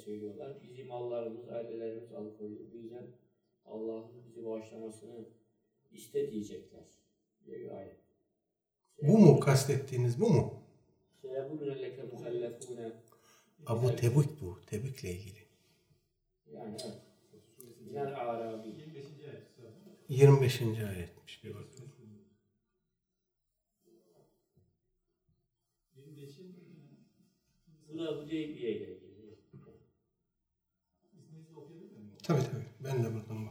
söylüyorlar. 0.04 0.62
Bizi 0.62 0.84
mallarımız, 0.84 1.48
ailelerimiz 1.48 2.12
alıkoydu. 2.12 2.72
Bu 2.72 2.78
yüzden 2.78 3.06
Allah'ın 3.66 4.24
bizi 4.26 4.46
bağışlamasını 4.46 5.24
iste 5.92 6.32
diyecekler. 6.32 6.84
diye 7.46 7.60
bir 7.60 7.70
ayet. 7.70 7.96
Bu 9.02 9.18
mu 9.18 9.40
kastettiğiniz 9.40 10.20
bu 10.20 10.30
mu? 10.30 10.62
Abu 13.66 13.96
Tebük 13.96 14.40
bu. 14.40 14.58
Tebük'le 14.66 15.04
ilgili. 15.04 15.42
Yani 16.52 16.76
evet. 16.84 17.00
Minel 17.80 18.30
Arabi. 18.30 18.68
25. 18.68 19.04
ayet. 19.04 19.42
25. 20.08 20.60
ayetmiş 20.62 21.44
bir 21.44 21.54
bakın. 21.54 21.92
25'in 25.96 26.54
Bu 27.88 27.98
da 27.98 28.16
bu 28.16 28.22
Hudeybiye 28.22 28.70
ile 28.72 28.94
ilgili. 28.94 29.01
Tabii 32.22 32.40
tabii. 32.42 32.66
Ben 32.80 33.04
de 33.04 33.14
buradan 33.14 33.41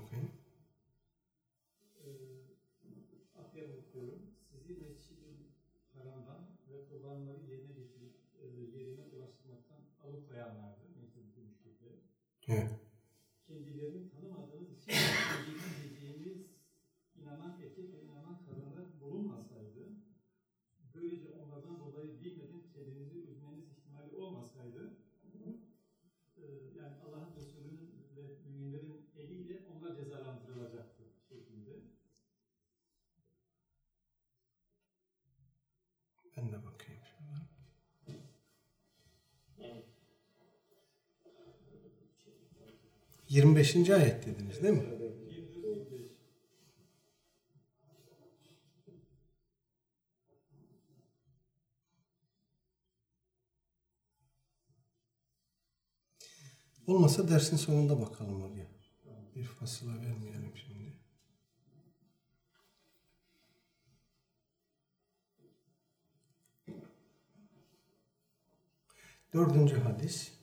25. 43.31 43.89
ayet 43.89 44.25
dediniz 44.25 44.63
değil 44.63 44.73
mi? 44.73 44.83
24-25. 44.83 46.09
Olmasa 56.87 57.29
dersin 57.29 57.57
sonunda 57.57 58.01
bakalım 58.01 58.41
oraya. 58.41 58.67
Bir 59.35 59.43
fasıla 59.43 59.91
vermeyelim 59.91 60.53
şimdi. 60.55 60.93
Dördüncü 69.33 69.79
hadis. 69.79 70.40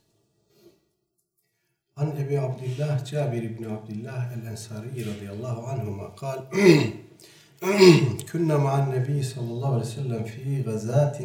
An 2.27 2.27
Ebi 2.27 2.35
Abdillah 2.37 2.99
Cabir 3.05 3.43
ibn 3.43 3.63
Abdillah 3.63 4.31
el-Ensari 4.35 5.05
radıyallahu 5.05 5.67
anhuma 5.67 6.15
kal 6.15 6.39
كنا 8.31 8.57
مع 8.57 8.73
النبي 8.83 9.23
صلى 9.23 9.49
الله 9.55 9.71
عليه 9.73 9.85
وسلم 9.91 10.23
في 10.23 10.61
غزاة 10.67 11.17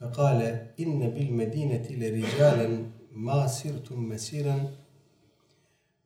فقال 0.00 0.40
إن 0.80 1.00
بالمدينة 1.14 1.86
لرجالا 1.90 2.68
ما 3.12 3.46
سرتم 3.46 4.08
مسيرا 4.08 4.56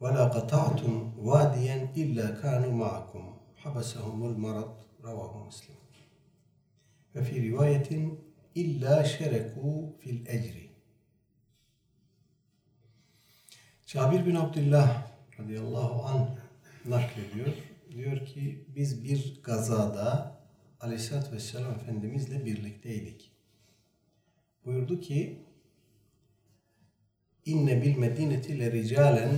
ولا 0.00 0.24
قطعتم 0.24 1.12
واديا 1.18 1.88
إلا 1.96 2.26
كانوا 2.42 2.72
معكم 2.72 3.24
حبسهم 3.56 4.24
المرض 4.30 4.72
رواه 5.04 5.46
مسلم 5.46 5.76
وفي 7.16 7.50
رواية 7.50 7.90
إلا 8.56 9.02
شركوا 9.02 9.78
في 10.00 10.10
الأجر 10.10 10.56
Cabir 13.87 14.25
bin 14.25 14.35
Abdullah 14.35 15.07
radıyallahu 15.39 16.03
anh 16.03 16.27
naklediyor. 16.85 17.53
Diyor 17.91 18.25
ki 18.25 18.65
biz 18.75 19.03
bir 19.03 19.39
gazada 19.43 20.37
aleyhissalatü 20.79 21.31
vesselam 21.31 21.73
Efendimizle 21.73 22.45
birlikteydik. 22.45 23.31
Buyurdu 24.65 24.99
ki 24.99 25.45
İnne 27.45 27.81
bil 27.81 27.97
medineti 27.97 28.59
le 28.59 28.71
ricalen 28.71 29.31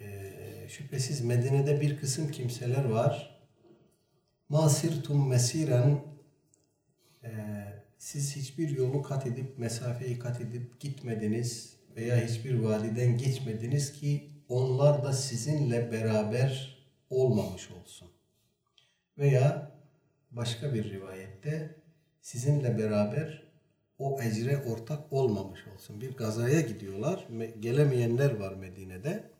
eee, 0.00 0.66
şüphesiz 0.68 1.20
Medine'de 1.20 1.80
bir 1.80 1.98
kısım 1.98 2.30
kimseler 2.30 2.84
var. 2.84 3.40
Masirtum 4.48 5.28
mesiren 5.28 6.04
eee, 7.24 7.84
siz 7.98 8.36
hiçbir 8.36 8.68
yolu 8.68 9.02
kat 9.02 9.26
edip 9.26 9.58
mesafeyi 9.58 10.18
kat 10.18 10.40
edip 10.40 10.80
gitmediniz 10.80 11.75
veya 11.96 12.16
hiçbir 12.28 12.58
vadiden 12.58 13.18
geçmediniz 13.18 13.92
ki 13.92 14.30
onlar 14.48 15.04
da 15.04 15.12
sizinle 15.12 15.92
beraber 15.92 16.76
olmamış 17.10 17.70
olsun. 17.70 18.08
Veya 19.18 19.70
başka 20.30 20.74
bir 20.74 20.90
rivayette 20.90 21.76
sizinle 22.20 22.78
beraber 22.78 23.42
o 23.98 24.22
ecre 24.22 24.62
ortak 24.66 25.12
olmamış 25.12 25.60
olsun. 25.74 26.00
Bir 26.00 26.16
gazaya 26.16 26.60
gidiyorlar. 26.60 27.26
Me- 27.32 27.60
Gelemeyenler 27.60 28.36
var 28.36 28.54
Medine'de. 28.54 29.30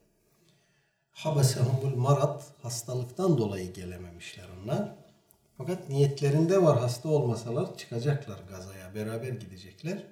Habesehumul 1.10 1.96
marat 1.96 2.52
hastalıktan 2.62 3.38
dolayı 3.38 3.72
gelememişler 3.72 4.44
onlar. 4.62 4.94
Fakat 5.58 5.88
niyetlerinde 5.88 6.62
var 6.62 6.78
hasta 6.80 7.08
olmasalar 7.08 7.76
çıkacaklar 7.76 8.38
gazaya. 8.48 8.94
Beraber 8.94 9.32
gidecekler. 9.32 10.06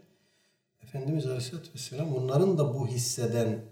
Efendimiz 0.85 1.27
Aleyhisselatü 1.27 1.75
Vesselam 1.75 2.15
onların 2.15 2.59
da 2.59 2.75
bu 2.75 2.87
hisseden 2.87 3.65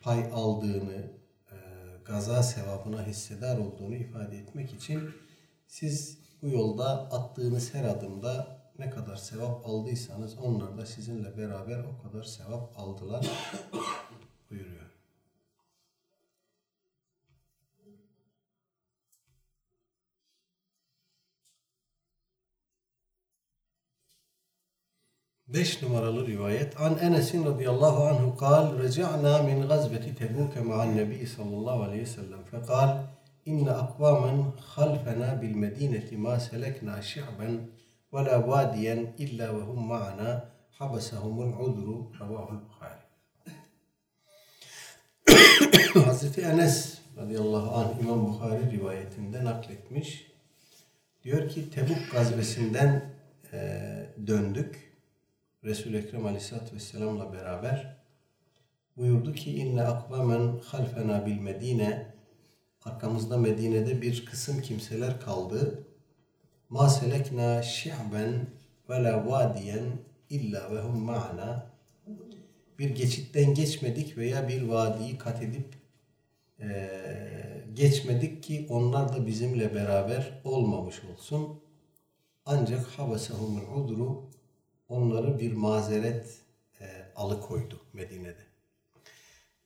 pay 0.00 0.30
aldığını, 0.32 1.10
e, 1.50 1.56
gaza 2.04 2.42
sevabına 2.42 3.06
hissedar 3.06 3.58
olduğunu 3.58 3.94
ifade 3.94 4.38
etmek 4.38 4.72
için 4.72 5.10
siz 5.66 6.18
bu 6.42 6.48
yolda 6.48 6.86
attığınız 6.86 7.74
her 7.74 7.84
adımda 7.84 8.60
ne 8.78 8.90
kadar 8.90 9.16
sevap 9.16 9.66
aldıysanız 9.66 10.38
onlar 10.38 10.78
da 10.78 10.86
sizinle 10.86 11.36
beraber 11.36 11.84
o 11.84 12.02
kadar 12.02 12.24
sevap 12.24 12.78
aldılar 12.78 13.30
5 25.54 25.82
numaralı 25.82 26.26
rivayet. 26.26 26.80
An 26.80 26.98
Enes'in 26.98 27.44
radıyallahu 27.44 28.04
anhu 28.04 28.36
kal 28.36 28.78
Reca'na 28.82 29.42
min 29.42 29.68
gazveti 29.68 30.14
tebuke 30.14 30.60
ma'an 30.60 30.96
nebi 30.96 31.26
sallallahu 31.26 31.82
aleyhi 31.82 32.02
ve 32.02 32.06
sellem 32.06 32.44
fekal 32.44 32.98
İnne 33.46 33.70
akvamen 33.70 34.44
halfena 34.60 35.42
bil 35.42 35.54
medineti 35.54 36.16
ma 36.16 36.40
selekna 36.40 37.02
şi'ben 37.02 37.60
ve 38.12 38.24
la 38.24 38.48
vadiyen 38.48 39.06
illa 39.18 39.56
ve 39.56 39.60
hum 39.60 39.86
ma'ana 39.86 40.48
habasahumul 40.70 41.52
udru 41.60 42.12
revahul 42.20 42.58
Bukhari. 42.64 43.04
Hazreti 46.06 46.40
Enes 46.40 46.98
radıyallahu 47.16 47.76
anh 47.76 48.00
İmam 48.00 48.26
Bukhari 48.26 48.70
rivayetinde 48.70 49.44
nakletmiş. 49.44 50.32
Diyor 51.24 51.48
ki 51.48 51.70
Tebuk 51.70 52.12
gazvesinden 52.12 53.02
e, 53.52 53.58
döndük 54.26 54.93
Resul-i 55.64 55.96
Ekrem 55.96 56.26
Aleyhisselatü 56.26 56.74
Vesselam'la 56.74 57.32
beraber 57.32 57.96
buyurdu 58.96 59.32
ki 59.32 59.56
inne 59.56 59.82
akvamen 59.82 60.60
halfena 60.64 61.26
bil 61.26 61.38
Medine 61.38 62.14
arkamızda 62.82 63.36
Medine'de 63.36 64.02
bir 64.02 64.26
kısım 64.26 64.62
kimseler 64.62 65.20
kaldı. 65.20 65.86
Ma 66.68 66.88
selekna 66.88 67.62
şi'ben 67.62 68.46
ve 68.90 69.04
la 69.04 69.26
vadiyen 69.26 69.84
illa 70.30 70.74
ve 70.74 70.80
hum 70.80 70.98
ma'ana 70.98 71.66
bir 72.78 72.90
geçitten 72.90 73.54
geçmedik 73.54 74.18
veya 74.18 74.48
bir 74.48 74.62
vadiyi 74.62 75.18
kat 75.18 75.42
edip 75.42 75.74
e, 76.60 76.90
geçmedik 77.74 78.42
ki 78.42 78.66
onlar 78.70 79.12
da 79.12 79.26
bizimle 79.26 79.74
beraber 79.74 80.40
olmamış 80.44 81.02
olsun. 81.04 81.60
Ancak 82.46 82.86
habasahumul 82.86 83.84
udru 83.84 84.33
onları 84.88 85.38
bir 85.38 85.52
mazeret 85.52 86.38
e, 86.80 86.84
alıkoydu 87.16 87.80
Medine'de. 87.92 88.44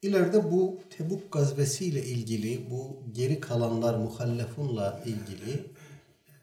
İleride 0.03 0.53
bu 0.53 0.81
Tebuk 0.91 1.33
gazvesiyle 1.33 2.05
ilgili, 2.05 2.71
bu 2.71 3.03
geri 3.13 3.41
kalanlar 3.41 3.95
muhallefunla 3.95 5.03
ilgili 5.05 5.53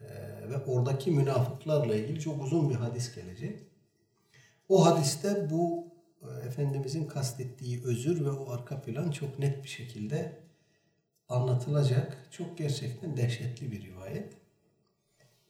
e, 0.01 0.49
ve 0.49 0.57
oradaki 0.57 1.11
münafıklarla 1.11 1.95
ilgili 1.95 2.19
çok 2.19 2.43
uzun 2.43 2.69
bir 2.69 2.75
hadis 2.75 3.15
gelecek. 3.15 3.59
O 4.69 4.85
hadiste 4.85 5.49
bu 5.49 5.87
e, 6.21 6.47
Efendimizin 6.47 7.07
kastettiği 7.07 7.83
özür 7.83 8.25
ve 8.25 8.31
o 8.31 8.51
arka 8.51 8.81
plan 8.81 9.11
çok 9.11 9.39
net 9.39 9.63
bir 9.63 9.69
şekilde 9.69 10.39
anlatılacak. 11.29 12.27
Çok 12.31 12.57
gerçekten 12.57 13.17
dehşetli 13.17 13.71
bir 13.71 13.83
rivayet. 13.85 14.33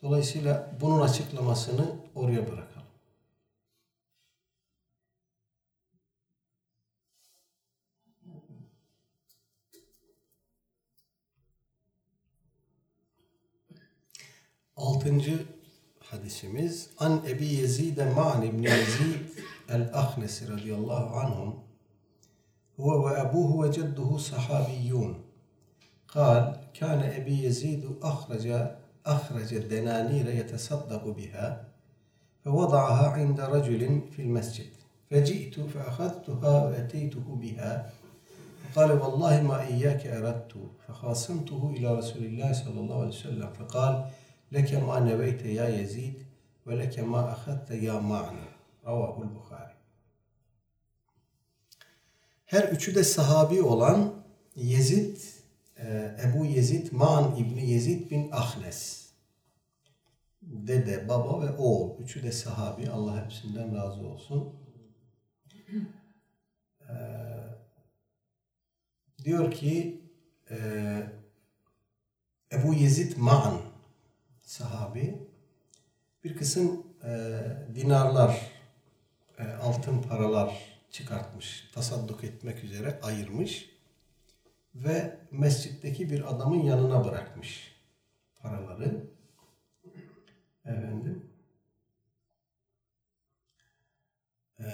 Dolayısıyla 0.01 0.71
bunun 0.81 1.01
açıklamasını 1.01 1.85
oraya 2.15 2.47
bırakalım. 2.47 2.74
Altıncı 14.77 15.45
hadisimiz 15.99 16.89
An 16.99 17.21
Ebi 17.27 17.45
Yezid 17.45 17.97
Ma'an 18.15 18.41
İbni 18.41 18.69
Yezid 18.69 19.15
El-Ahnesi 19.69 20.49
radıyallahu 20.49 21.17
anhum 21.19 21.55
ebuhu 23.25 23.63
ve 23.63 23.71
cedduhu 23.71 24.19
sahabiyyun 24.19 25.17
قال 26.15 26.43
كان 26.79 27.01
أبي 27.19 27.43
يزيد 27.43 27.83
أخرج 28.01 28.45
أخرج 29.05 29.53
الدنانير 29.53 30.25
يتصدق 30.29 31.03
بها 31.07 31.45
فوضعها 32.43 33.07
عند 33.09 33.39
رجل 33.41 34.01
في 34.11 34.21
المسجد 34.21 34.71
فجئت 35.09 35.59
فأخذتها 35.59 36.65
وأتيته 36.65 37.25
بها 37.41 37.89
فقال 38.63 38.91
والله 39.01 39.41
ما 39.41 39.61
إياك 39.61 40.07
أردت 40.07 40.53
فخاصمته 40.87 41.73
إلى 41.77 41.95
رسول 41.99 42.23
الله 42.25 42.53
صلى 42.53 42.79
الله 42.79 42.97
عليه 42.99 43.07
وسلم 43.07 43.49
فقال 43.59 44.05
leke 44.53 44.77
ma 44.77 44.99
neveyte 44.99 45.49
ya 45.49 45.69
Yezid 45.69 46.19
ve 46.67 46.79
leke 46.79 47.01
ma 47.01 47.19
ahatte 47.19 47.75
ya 47.75 48.01
ma'na. 48.01 48.55
Ravahul 48.85 49.35
Bukhari. 49.35 49.73
Her 52.45 52.63
üçü 52.63 52.95
de 52.95 53.03
sahabi 53.03 53.61
olan 53.61 54.13
Yezid, 54.55 55.17
e, 55.77 56.15
Ebu 56.23 56.45
Yezid, 56.45 56.91
Ma'an 56.91 57.35
İbni 57.35 57.69
Yezid 57.69 58.11
bin 58.11 58.31
Ahnes. 58.31 59.05
Dede, 60.41 61.09
baba 61.09 61.41
ve 61.41 61.51
oğul. 61.57 61.99
Üçü 61.99 62.23
de 62.23 62.31
sahabi. 62.31 62.89
Allah 62.89 63.23
hepsinden 63.25 63.75
razı 63.75 64.07
olsun. 64.07 64.53
Ee, 66.89 66.93
diyor 69.23 69.51
ki 69.51 70.01
e, 70.49 70.57
Ebu 72.51 72.73
Yezid 72.73 73.17
Ma'an 73.17 73.61
sahabi 74.45 75.27
bir 76.23 76.35
kısım 76.35 76.83
e, 77.03 77.41
dinarlar, 77.75 78.51
e, 79.39 79.43
altın 79.43 80.01
paralar 80.01 80.79
çıkartmış, 80.91 81.69
tasadduk 81.73 82.23
etmek 82.23 82.63
üzere 82.63 82.99
ayırmış 83.01 83.69
ve 84.75 85.17
mescitteki 85.31 86.09
bir 86.09 86.33
adamın 86.35 86.63
yanına 86.63 87.05
bırakmış 87.05 87.75
paraları. 88.41 89.05
Efendim. 90.65 91.31
Ee, 94.59 94.65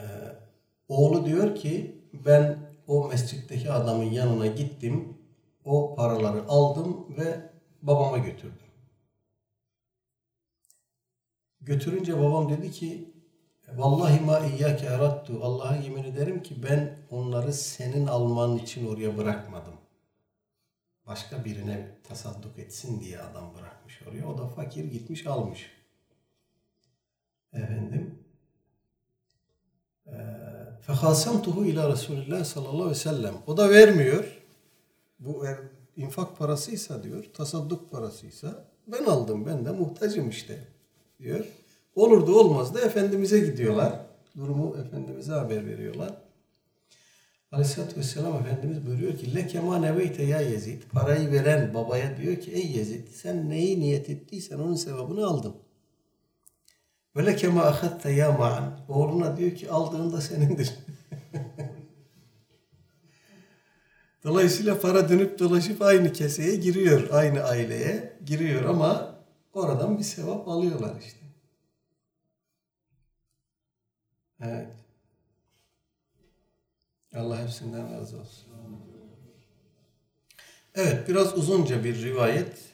oğlu 0.87 1.25
diyor 1.25 1.55
ki 1.55 2.01
ben 2.13 2.57
o 2.87 3.07
mescitteki 3.07 3.71
adamın 3.71 4.03
yanına 4.03 4.47
gittim, 4.47 5.17
o 5.65 5.95
paraları 5.95 6.43
aldım 6.47 7.17
ve 7.17 7.49
babama 7.81 8.17
götürdüm. 8.17 8.70
Götürünce 11.61 12.19
babam 12.19 12.49
dedi 12.49 12.71
ki 12.71 13.11
Vallahi 13.75 14.19
ma 14.19 14.39
iyyake 14.39 14.85
erattu. 14.85 15.39
Allah'a 15.43 15.75
yemin 15.75 16.03
ederim 16.03 16.43
ki 16.43 16.63
ben 16.63 16.97
onları 17.09 17.53
senin 17.53 18.07
alman 18.07 18.57
için 18.57 18.87
oraya 18.87 19.17
bırakmadım. 19.17 19.73
Başka 21.07 21.45
birine 21.45 21.97
tasadduk 22.03 22.59
etsin 22.59 22.99
diye 22.99 23.19
adam 23.19 23.53
bırakmış 23.55 24.01
oraya. 24.07 24.27
O 24.27 24.37
da 24.37 24.47
fakir 24.47 24.83
gitmiş 24.85 25.27
almış. 25.27 25.71
Efendim. 27.53 28.19
Fehasamtuhu 30.81 31.65
ila 31.65 31.91
Resulullah 31.91 32.43
sallallahu 32.43 32.73
aleyhi 32.73 32.89
ve 32.89 32.95
sellem. 32.95 33.33
O 33.47 33.57
da 33.57 33.69
vermiyor. 33.69 34.41
Bu 35.19 35.45
infak 35.95 36.37
parasıysa 36.37 37.03
diyor, 37.03 37.23
tasadduk 37.33 37.91
parasıysa 37.91 38.65
ben 38.87 39.03
aldım 39.03 39.45
ben 39.45 39.65
de 39.65 39.71
muhtacım 39.71 40.29
işte 40.29 40.67
diyor. 41.21 41.45
Olur 41.95 42.27
da 42.27 42.31
olmaz 42.31 42.75
da 42.75 42.81
Efendimiz'e 42.81 43.39
gidiyorlar. 43.39 43.99
Durumu 44.37 44.77
Efendimiz'e 44.77 45.31
haber 45.31 45.65
veriyorlar. 45.65 46.17
Aleyhisselatü 47.51 47.97
Vesselam 47.97 48.37
Efendimiz 48.37 48.85
buyuruyor 48.85 49.17
ki 49.17 49.35
Leke 49.35 49.59
ma 49.59 49.77
neveyte 49.77 50.23
ya 50.23 50.41
Yezid. 50.41 50.81
Parayı 50.91 51.31
veren 51.31 51.73
babaya 51.73 52.17
diyor 52.17 52.35
ki 52.35 52.51
ey 52.51 52.71
Yezid 52.71 53.07
sen 53.07 53.49
neyi 53.49 53.79
niyet 53.79 54.09
ettiysen 54.09 54.59
onun 54.59 54.75
sevabını 54.75 55.27
aldın. 55.27 55.55
Ve 57.15 57.25
leke 57.25 57.47
ma 57.47 57.61
ahadte 57.61 58.11
ya 58.11 58.31
ma'an. 58.31 58.79
Oğluna 58.89 59.37
diyor 59.37 59.55
ki 59.55 59.71
aldığında 59.71 60.21
senindir. 60.21 60.73
Dolayısıyla 64.23 64.79
para 64.79 65.09
dönüp 65.09 65.39
dolaşıp 65.39 65.81
aynı 65.81 66.13
keseye 66.13 66.55
giriyor. 66.55 67.09
Aynı 67.11 67.43
aileye 67.43 68.13
giriyor 68.25 68.65
ama 68.65 69.10
oradan 69.53 69.97
bir 69.97 70.03
sevap 70.03 70.47
alıyorlar 70.47 70.99
işte. 70.99 71.25
Evet. 74.41 74.67
Allah 77.15 77.41
hepsinden 77.41 77.93
razı 77.93 78.19
olsun. 78.19 78.47
Evet, 80.75 81.09
biraz 81.09 81.37
uzunca 81.37 81.83
bir 81.83 82.01
rivayet. 82.01 82.71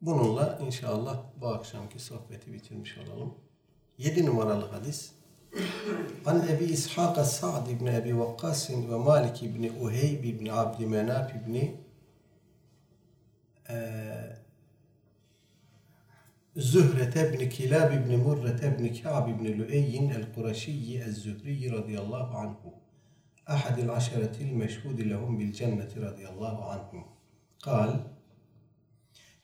Bununla 0.00 0.58
inşallah 0.62 1.22
bu 1.40 1.48
akşamki 1.48 1.98
sohbeti 1.98 2.52
bitirmiş 2.52 2.98
olalım. 2.98 3.34
Yedi 3.98 4.26
numaralı 4.26 4.66
hadis. 4.66 5.12
An 6.26 6.48
Ebi 6.48 6.64
İshak 6.64 7.26
Sa'd 7.26 7.66
ibn 7.66 7.86
Ebi 7.86 8.18
Vakkas 8.18 8.70
ve 8.70 8.96
Malik 8.96 9.42
ibn 9.42 9.84
Uheyb 9.84 10.24
ibn 10.24 10.46
Abdümenaf 10.46 11.30
ibn 11.34 11.58
زهرة 16.56 17.30
بن 17.30 17.48
كلاب 17.48 18.04
بن 18.04 18.16
مرة 18.16 18.60
بن 18.68 18.88
كعب 18.88 19.38
بن 19.38 19.46
لؤي 19.46 20.16
القرشي 20.16 21.04
الزهري 21.04 21.68
رضي 21.68 21.98
الله 21.98 22.38
عنه. 22.38 22.72
أحد 23.50 23.78
العشرة 23.78 24.40
المشهود 24.40 25.00
لهم 25.00 25.38
بالجنة 25.38 25.88
رضي 25.96 26.28
الله 26.28 26.70
عنه. 26.70 27.06
قال 27.60 28.06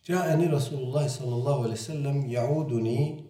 جاءني 0.04 0.46
رسول 0.46 0.78
الله 0.78 1.07
صلى 1.07 1.34
الله 1.34 1.62
عليه 1.62 1.72
وسلم 1.72 2.30
يعودني 2.30 3.24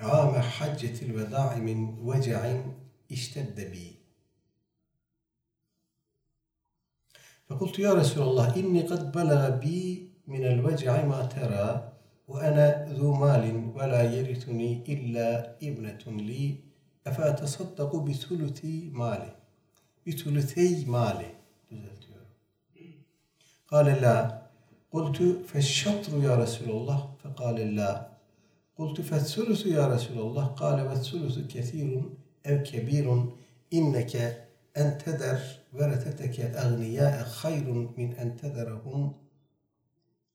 عام 0.00 0.40
حجة 0.40 1.06
الوداع 1.06 1.56
من 1.56 1.98
وجع 1.98 2.62
اشتد 3.12 3.70
بي. 3.70 3.96
فقلت 7.46 7.78
يا 7.78 7.92
رسول 7.92 8.28
الله 8.28 8.56
إني 8.56 8.82
قد 8.82 9.12
بلغ 9.12 9.50
بي 9.50 10.10
من 10.26 10.44
الوجع 10.44 11.04
ما 11.04 11.26
ترى. 11.26 11.93
وأنا 12.27 12.85
ذو 12.97 13.13
مال 13.13 13.71
ولا 13.75 14.01
يرثني 14.15 14.83
إلا 14.93 15.55
ابنة 15.63 16.03
لي 16.07 16.55
أفأتصدق 17.07 17.95
بثلث 17.95 18.65
مالي 18.91 19.35
بثلثي 20.07 20.85
مالي 20.85 21.31
قال 23.71 23.85
لا 23.85 24.41
قلت 24.91 25.45
فالشطر 25.47 26.23
يا 26.23 26.35
رسول 26.35 26.69
الله 26.69 27.13
فقال 27.23 27.75
لا 27.75 28.07
قلت 28.77 29.01
فالثلث 29.01 29.65
يا 29.65 29.87
رسول 29.87 30.19
الله 30.19 30.45
قال 30.45 30.87
والثلث 30.87 31.37
كثير 31.53 32.03
أو 32.45 32.63
كبير 32.63 33.25
إنك 33.73 34.15
أن 34.77 34.97
تذر 34.97 35.39
ورثتك 35.73 36.39
أغنياء 36.39 37.23
خير 37.23 37.67
من 37.97 38.13
أن 38.13 38.35
تذرهم 38.35 39.13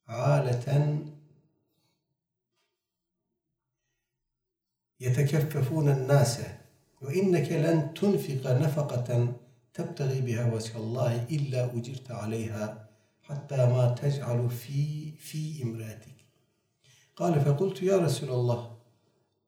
عالة 0.08 0.98
يتكففون 4.99 5.89
الناس 5.89 6.39
وإنك 7.01 7.51
لن 7.51 7.93
تنفق 7.93 8.51
نفقة 8.51 9.33
تبتغي 9.73 10.21
بها 10.21 10.53
وجه 10.53 10.77
الله 10.77 11.23
إلا 11.23 11.65
أجرت 11.65 12.11
عليها 12.11 12.89
حتى 13.23 13.57
ما 13.57 13.95
تجعل 14.01 14.49
في 14.49 15.11
في 15.11 15.63
إمرأتك. 15.63 16.19
قال 17.15 17.41
فقلت 17.41 17.83
يا 17.83 17.97
رسول 17.97 18.29
الله 18.29 18.77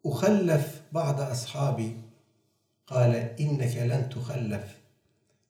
أخلف 0.05 0.81
بعض 0.91 1.21
أصحابي؟ 1.21 1.97
قال 2.87 3.15
إنك 3.15 3.77
لن 3.77 4.09
تخلف 4.09 4.77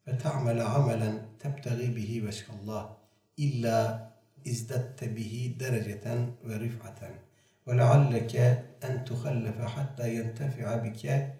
فتعمل 0.06 0.62
عملا 0.62 1.22
تبتغي 1.40 1.88
به 1.88 2.22
وجه 2.28 2.46
الله 2.62 2.98
إلا 3.40 4.08
ازددت 4.48 5.04
به 5.04 5.56
درجة 5.60 6.28
ورفعة. 6.46 7.31
ولعلك 7.71 8.37
أن 8.85 9.05
تخلف 9.05 9.61
حتى 9.61 10.17
ينتفع 10.17 10.77
بك 10.77 11.35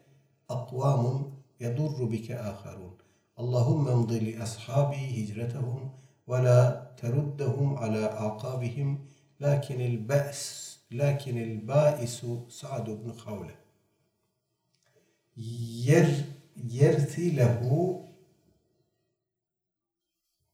أقوام 0.51 1.33
يضر 1.61 2.05
بك 2.05 2.31
آخرون 2.31 2.97
اللهم 3.39 3.89
امض 3.89 4.13
لأصحابي 4.13 5.25
هجرتهم 5.25 5.91
ولا 6.27 6.93
تردهم 6.97 7.77
على 7.77 8.05
أعقابهم 8.05 9.07
لكن 9.41 9.81
البأس 9.81 10.77
لكن 10.91 11.39
البائس 11.43 12.27
سعد 12.49 12.91
بن 12.91 13.13
خولة 13.13 13.55
ير 15.87 16.25
يرثي 16.57 17.31
له 17.31 17.61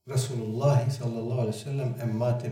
رسول 0.08 0.40
الله 0.40 0.88
صلى 0.88 1.18
الله 1.18 1.40
عليه 1.40 1.48
وسلم 1.48 1.94
أم 2.02 2.18
مات 2.18 2.46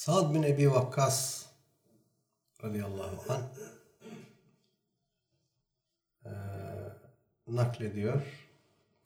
Sa'd 0.00 0.34
bin 0.34 0.42
Ebi 0.42 0.70
Vakkas 0.70 1.46
radıyallahu 2.64 3.32
anh 3.32 3.42
eee, 6.24 6.32
naklediyor. 7.46 8.22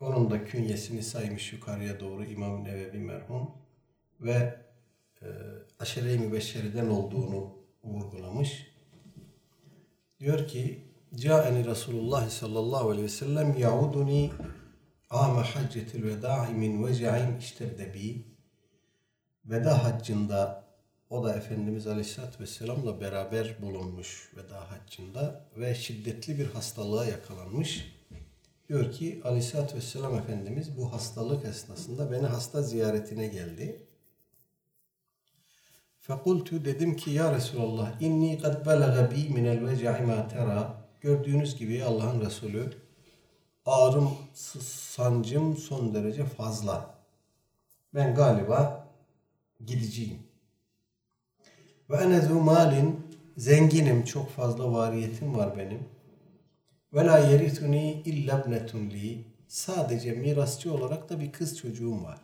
Onun 0.01 0.30
da 0.30 0.45
künyesini 0.45 1.03
saymış 1.03 1.53
yukarıya 1.53 2.01
doğru 2.01 2.24
İmam 2.24 2.64
Nevevi 2.64 2.99
merhum 2.99 3.51
ve 4.20 4.61
e, 5.22 5.26
aşere-i 5.78 6.18
mübeşşeriden 6.18 6.86
olduğunu 6.86 7.59
vurgulamış. 7.84 8.74
Diyor 10.20 10.49
ki 10.49 10.88
Câeni 11.14 11.64
Resulullah 11.66 12.30
sallallahu 12.30 12.90
aleyhi 12.90 13.05
ve 13.05 13.09
sellem 13.09 13.59
yauduni 13.59 14.32
âme 15.11 15.42
haccetil 15.42 16.05
vedâ'i 16.05 16.55
min 16.55 16.86
veca'in 16.86 17.38
iştedde 17.38 17.95
bi 17.95 18.24
Veda 19.45 19.84
haccında 19.84 20.64
o 21.15 21.25
da 21.25 21.35
Efendimiz 21.35 21.87
Aleyhisselatü 21.87 22.41
Vesselam'la 22.41 23.01
beraber 23.01 23.62
bulunmuş 23.62 24.33
veda 24.37 24.71
haccında 24.71 25.45
ve 25.57 25.75
şiddetli 25.75 26.39
bir 26.39 26.47
hastalığa 26.47 27.05
yakalanmış. 27.05 27.95
Diyor 28.69 28.93
ki 28.93 29.21
Aleyhisselatü 29.25 29.77
Vesselam 29.77 30.15
Efendimiz 30.15 30.77
bu 30.79 30.93
hastalık 30.93 31.45
esnasında 31.45 32.12
beni 32.12 32.27
hasta 32.27 32.62
ziyaretine 32.62 33.27
geldi. 33.27 33.87
Fekultu 36.01 36.65
dedim 36.65 36.97
ki 36.97 37.11
ya 37.11 37.35
Resulallah 37.35 38.01
inni 38.01 38.39
kad 38.39 38.67
belaga 38.67 39.11
bi 39.11 39.29
minel 39.35 39.67
veca'i 39.67 40.03
ma 40.03 40.29
tera 40.29 40.75
gördüğünüz 41.01 41.57
gibi 41.57 41.85
Allah'ın 41.85 42.21
Resulü 42.21 42.73
ağrım, 43.67 44.11
sancım 44.35 45.57
son 45.57 45.95
derece 45.95 46.25
fazla. 46.25 46.95
Ben 47.95 48.15
galiba 48.15 48.89
gideceğim. 49.67 50.24
Ve 51.91 51.97
ene 51.97 52.20
zu 52.20 52.35
malin 52.35 53.07
zenginim 53.37 54.05
çok 54.05 54.30
fazla 54.30 54.72
variyetim 54.72 55.37
var 55.37 55.59
benim. 55.59 55.89
Ve 56.93 57.07
la 57.07 57.18
yerithuni 57.18 58.03
illa 58.05 58.41
ibnetun 58.41 58.91
li 58.91 59.24
sadece 59.49 60.12
mirasçı 60.12 60.74
olarak 60.74 61.11
da 61.11 61.20
bir 61.20 61.32
kız 61.32 61.59
çocuğum 61.59 62.05
var. 62.05 62.20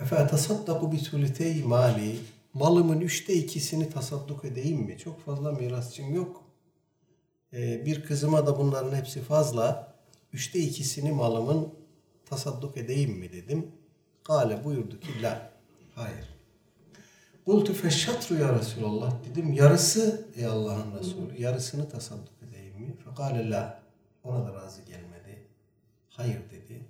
Efe 0.00 0.26
tasaddaku 0.26 0.92
bi 0.92 0.98
sulitey 0.98 1.62
mali 1.62 2.18
malımın 2.54 3.00
üçte 3.00 3.34
ikisini 3.34 3.90
tasadduk 3.90 4.44
edeyim 4.44 4.80
mi? 4.80 4.98
Çok 4.98 5.20
fazla 5.20 5.52
mirasçım 5.52 6.14
yok. 6.14 6.44
Ee, 7.52 7.86
bir 7.86 8.04
kızıma 8.04 8.46
da 8.46 8.58
bunların 8.58 8.96
hepsi 8.96 9.20
fazla. 9.20 9.94
Üçte 10.32 10.58
ikisini 10.58 11.12
malımın 11.12 11.74
tasadduk 12.26 12.76
edeyim 12.76 13.10
mi 13.10 13.32
dedim. 13.32 13.72
Kale 14.24 14.64
buyurdu 14.64 15.00
ki 15.00 15.22
la. 15.22 15.50
Hayır. 15.94 16.33
Kultu 17.44 17.74
feşşatru 17.74 18.34
ya 18.34 18.58
Resulallah 18.58 19.24
dedim. 19.24 19.52
Yarısı 19.52 20.28
ey 20.36 20.46
Allah'ın 20.46 20.98
Resulü. 20.98 21.42
Yarısını 21.42 21.88
tasadduk 21.88 22.32
edeyim 22.48 22.80
mi? 22.80 22.96
Fekale 23.04 23.50
la. 23.50 23.82
Ona 24.24 24.46
da 24.46 24.54
razı 24.54 24.82
gelmedi. 24.82 25.46
Hayır 26.08 26.40
dedi. 26.50 26.86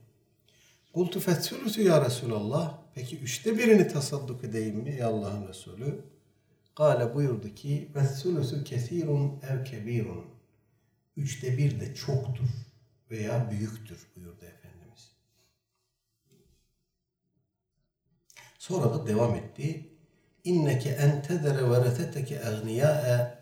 Kultu 0.92 1.20
fethülütü 1.20 1.82
ya 1.82 2.05
Resulallah. 2.05 2.78
Peki 2.94 3.18
üçte 3.18 3.59
birini 3.59 3.88
tasadduk 3.88 4.44
edeyim 4.44 4.76
mi 4.76 4.90
ey 4.90 5.02
Allah'ın 5.02 5.48
Resulü? 5.48 6.05
Kale 6.74 7.14
buyurdu 7.14 7.55
ki 7.55 7.90
fethülütü 7.94 8.64
kesirun 8.64 9.40
ev 9.50 9.64
kebirun. 9.64 10.24
Üçte 11.16 11.59
bir 11.59 11.80
de 11.80 11.94
çoktur 11.94 12.48
veya 13.11 13.50
büyüktür 13.50 14.07
buyurdu 14.16 14.44
Efendimiz. 14.44 15.12
Sonra 18.59 18.94
da 18.94 19.07
devam 19.07 19.34
etti. 19.34 19.93
İnneke 20.45 20.90
entedere 20.90 21.70
vereteteke 21.70 22.34
egniyâe 22.34 23.38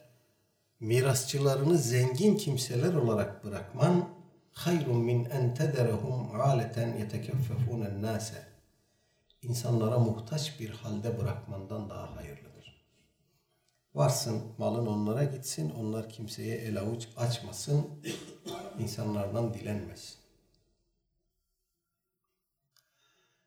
mirasçılarını 0.80 1.78
zengin 1.78 2.36
kimseler 2.36 2.94
olarak 2.94 3.44
bırakman 3.44 4.08
hayrun 4.52 4.98
min 4.98 5.24
entederehum 5.24 6.40
aleten 6.40 6.96
yetekeffefûnen 6.96 8.02
nâse 8.02 8.42
insanlara 9.42 9.98
muhtaç 9.98 10.60
bir 10.60 10.70
halde 10.70 11.18
bırakmandan 11.18 11.90
daha 11.90 12.16
hayırlıdır. 12.16 12.86
Varsın 13.94 14.42
malın 14.58 14.86
onlara 14.86 15.24
gitsin, 15.24 15.70
onlar 15.70 16.08
kimseye 16.08 16.56
el 16.56 16.80
avuç 16.80 17.08
açmasın, 17.16 17.86
insanlardan 18.78 19.54
dilenmesin. 19.54 20.16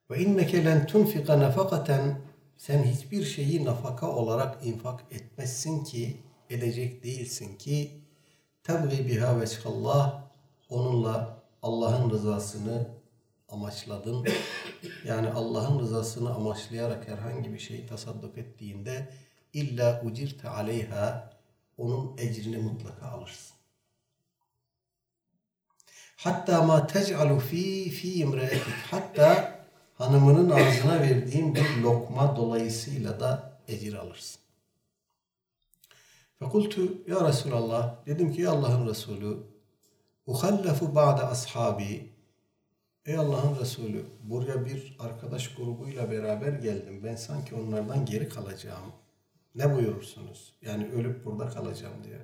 Ve 0.09 0.19
inneke 0.19 0.65
len 0.65 0.87
tunfika 0.87 1.39
nafakaten 1.39 2.21
sen 2.57 2.83
hiçbir 2.83 3.25
şeyi 3.25 3.65
nafaka 3.65 4.11
olarak 4.11 4.65
infak 4.65 5.03
etmezsin 5.11 5.83
ki, 5.83 6.17
edecek 6.49 7.03
değilsin 7.03 7.57
ki 7.57 7.91
tebgi 8.63 9.07
biha 9.07 9.39
veçhallah 9.41 10.23
onunla 10.69 11.43
Allah'ın 11.61 12.09
rızasını 12.09 12.87
amaçladın. 13.49 14.27
Yani 15.05 15.29
Allah'ın 15.29 15.79
rızasını 15.79 16.35
amaçlayarak 16.35 17.07
herhangi 17.07 17.53
bir 17.53 17.59
şeyi 17.59 17.87
tasadduk 17.87 18.37
ettiğinde 18.37 19.09
illa 19.53 20.01
ucirte 20.05 20.49
aleyha 20.49 21.33
onun 21.77 22.17
ecrini 22.17 22.57
mutlaka 22.57 23.07
alırsın. 23.07 23.55
Hatta 26.15 26.63
ma 26.63 26.87
tec'alu 26.87 27.39
fi 27.39 27.89
fi 27.89 28.13
imreetik. 28.13 28.73
Hatta 28.91 29.54
hanımının 29.95 30.49
ağzına 30.49 31.01
verdiğin 31.01 31.55
bir 31.55 31.81
lokma 31.81 32.35
dolayısıyla 32.35 33.19
da 33.19 33.59
ecir 33.67 33.93
alırsın. 33.93 34.41
Fekultu 36.39 36.81
ya 37.07 37.27
Resulallah 37.27 38.05
dedim 38.05 38.33
ki 38.33 38.49
Allah'ın 38.49 38.87
Resulü 38.87 39.37
uhallafu 40.27 40.95
ba'de 40.95 41.23
ashabi 41.23 42.15
Ey 43.05 43.17
Allah'ın 43.17 43.59
Resulü 43.59 44.05
buraya 44.23 44.65
bir 44.65 44.97
arkadaş 44.99 45.55
grubuyla 45.55 46.11
beraber 46.11 46.53
geldim. 46.53 47.01
Ben 47.03 47.15
sanki 47.15 47.55
onlardan 47.55 48.05
geri 48.05 48.29
kalacağım. 48.29 48.91
Ne 49.55 49.75
buyurursunuz? 49.75 50.53
Yani 50.61 50.91
ölüp 50.91 51.25
burada 51.25 51.49
kalacağım 51.49 52.03
diyor. 52.03 52.19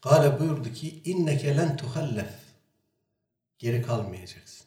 Kale 0.00 0.40
buyurdu 0.40 0.72
ki 0.72 1.02
inneke 1.04 1.56
len 1.56 1.76
tuhallef. 1.76 2.43
Geri 3.58 3.82
kalmayacaksın. 3.82 4.66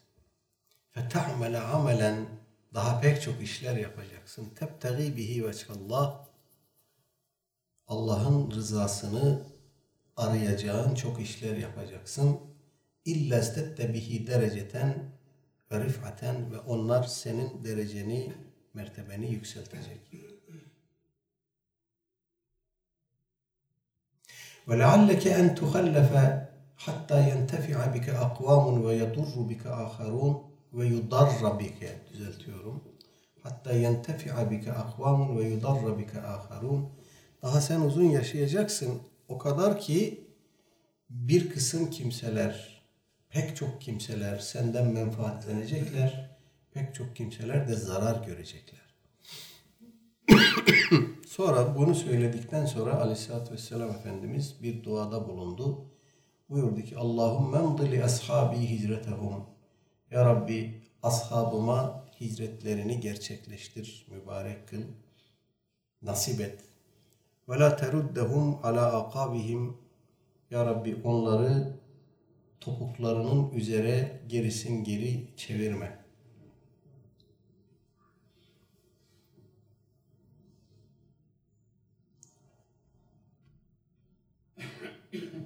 Feta'mele 0.90 1.60
amelen 1.60 2.26
daha 2.74 3.00
pek 3.00 3.22
çok 3.22 3.42
işler 3.42 3.76
yapacaksın. 3.76 4.54
Tebtegi 4.54 5.16
bihi 5.16 5.46
veçhallah. 5.46 6.26
Allah'ın 7.86 8.50
rızasını 8.50 9.42
arayacağın 10.16 10.94
çok 10.94 11.20
işler 11.20 11.56
yapacaksın. 11.56 12.40
İlla 13.04 13.38
istette 13.38 13.94
bihi 13.94 14.26
dereceten 14.26 15.10
ve 15.70 15.84
rif'aten 15.84 16.52
ve 16.52 16.58
onlar 16.58 17.04
senin 17.04 17.64
dereceni, 17.64 18.32
mertebeni 18.74 19.30
yükseltecek. 19.30 20.00
Lealleke 24.68 25.30
en 25.30 25.54
tuhallefe 25.54 26.47
hatta 26.78 27.20
yentefi'a 27.20 27.94
bike 27.94 28.18
akvamun 28.18 28.88
ve 28.88 28.94
yadurru 28.94 29.48
bike 29.48 29.68
aharun 29.68 30.42
ve 30.72 30.86
yudarra 30.86 31.58
bike 31.58 31.98
düzeltiyorum. 32.12 32.82
Hatta 33.42 33.72
yentefi'a 33.72 34.50
bike 34.50 34.72
akvamun 34.72 35.38
ve 35.38 35.48
yudarra 35.48 35.98
bike 35.98 36.20
aharun. 36.20 36.88
Daha 37.42 37.60
sen 37.60 37.80
uzun 37.80 38.04
yaşayacaksın. 38.04 39.02
O 39.28 39.38
kadar 39.38 39.80
ki 39.80 40.28
bir 41.10 41.50
kısım 41.50 41.90
kimseler, 41.90 42.82
pek 43.30 43.56
çok 43.56 43.80
kimseler 43.80 44.38
senden 44.38 44.86
menfaatlenecekler. 44.86 46.38
Pek 46.72 46.94
çok 46.94 47.16
kimseler 47.16 47.68
de 47.68 47.74
zarar 47.74 48.26
görecekler. 48.26 48.88
sonra 51.26 51.76
bunu 51.76 51.94
söyledikten 51.94 52.66
sonra 52.66 53.00
Aleyhisselatü 53.00 53.54
Vesselam 53.54 53.90
Efendimiz 53.90 54.62
bir 54.62 54.84
duada 54.84 55.28
bulundu. 55.28 55.84
Buyurdu 56.50 56.82
ki 56.82 56.96
Allahümme 56.96 57.58
emdili 57.58 58.04
ashabi 58.04 58.56
hicretehum. 58.56 59.46
Ya 60.10 60.24
Rabbi 60.24 60.82
ashabıma 61.02 62.06
hicretlerini 62.20 63.00
gerçekleştir, 63.00 64.06
mübarek 64.10 64.68
kıl, 64.68 64.82
nasip 66.02 66.40
et. 66.40 66.60
Ve 67.48 67.58
la 67.58 67.76
teruddehum 67.76 68.58
ala 68.62 69.02
akabihim. 69.02 69.76
Ya 70.50 70.66
Rabbi 70.66 70.96
onları 71.04 71.78
topuklarının 72.60 73.50
üzere 73.50 74.20
gerisin 74.28 74.84
geri 74.84 75.36
çevirme. 75.36 76.07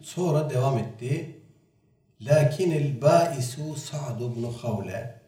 Sonra 0.03 0.51
devam 0.51 0.79
etti. 0.79 1.43
Lakin 2.21 2.71
el 2.71 3.03
baisu 3.03 3.75
Sa'd 3.75 4.21
ibn 4.21 4.45
Havle 4.45 5.23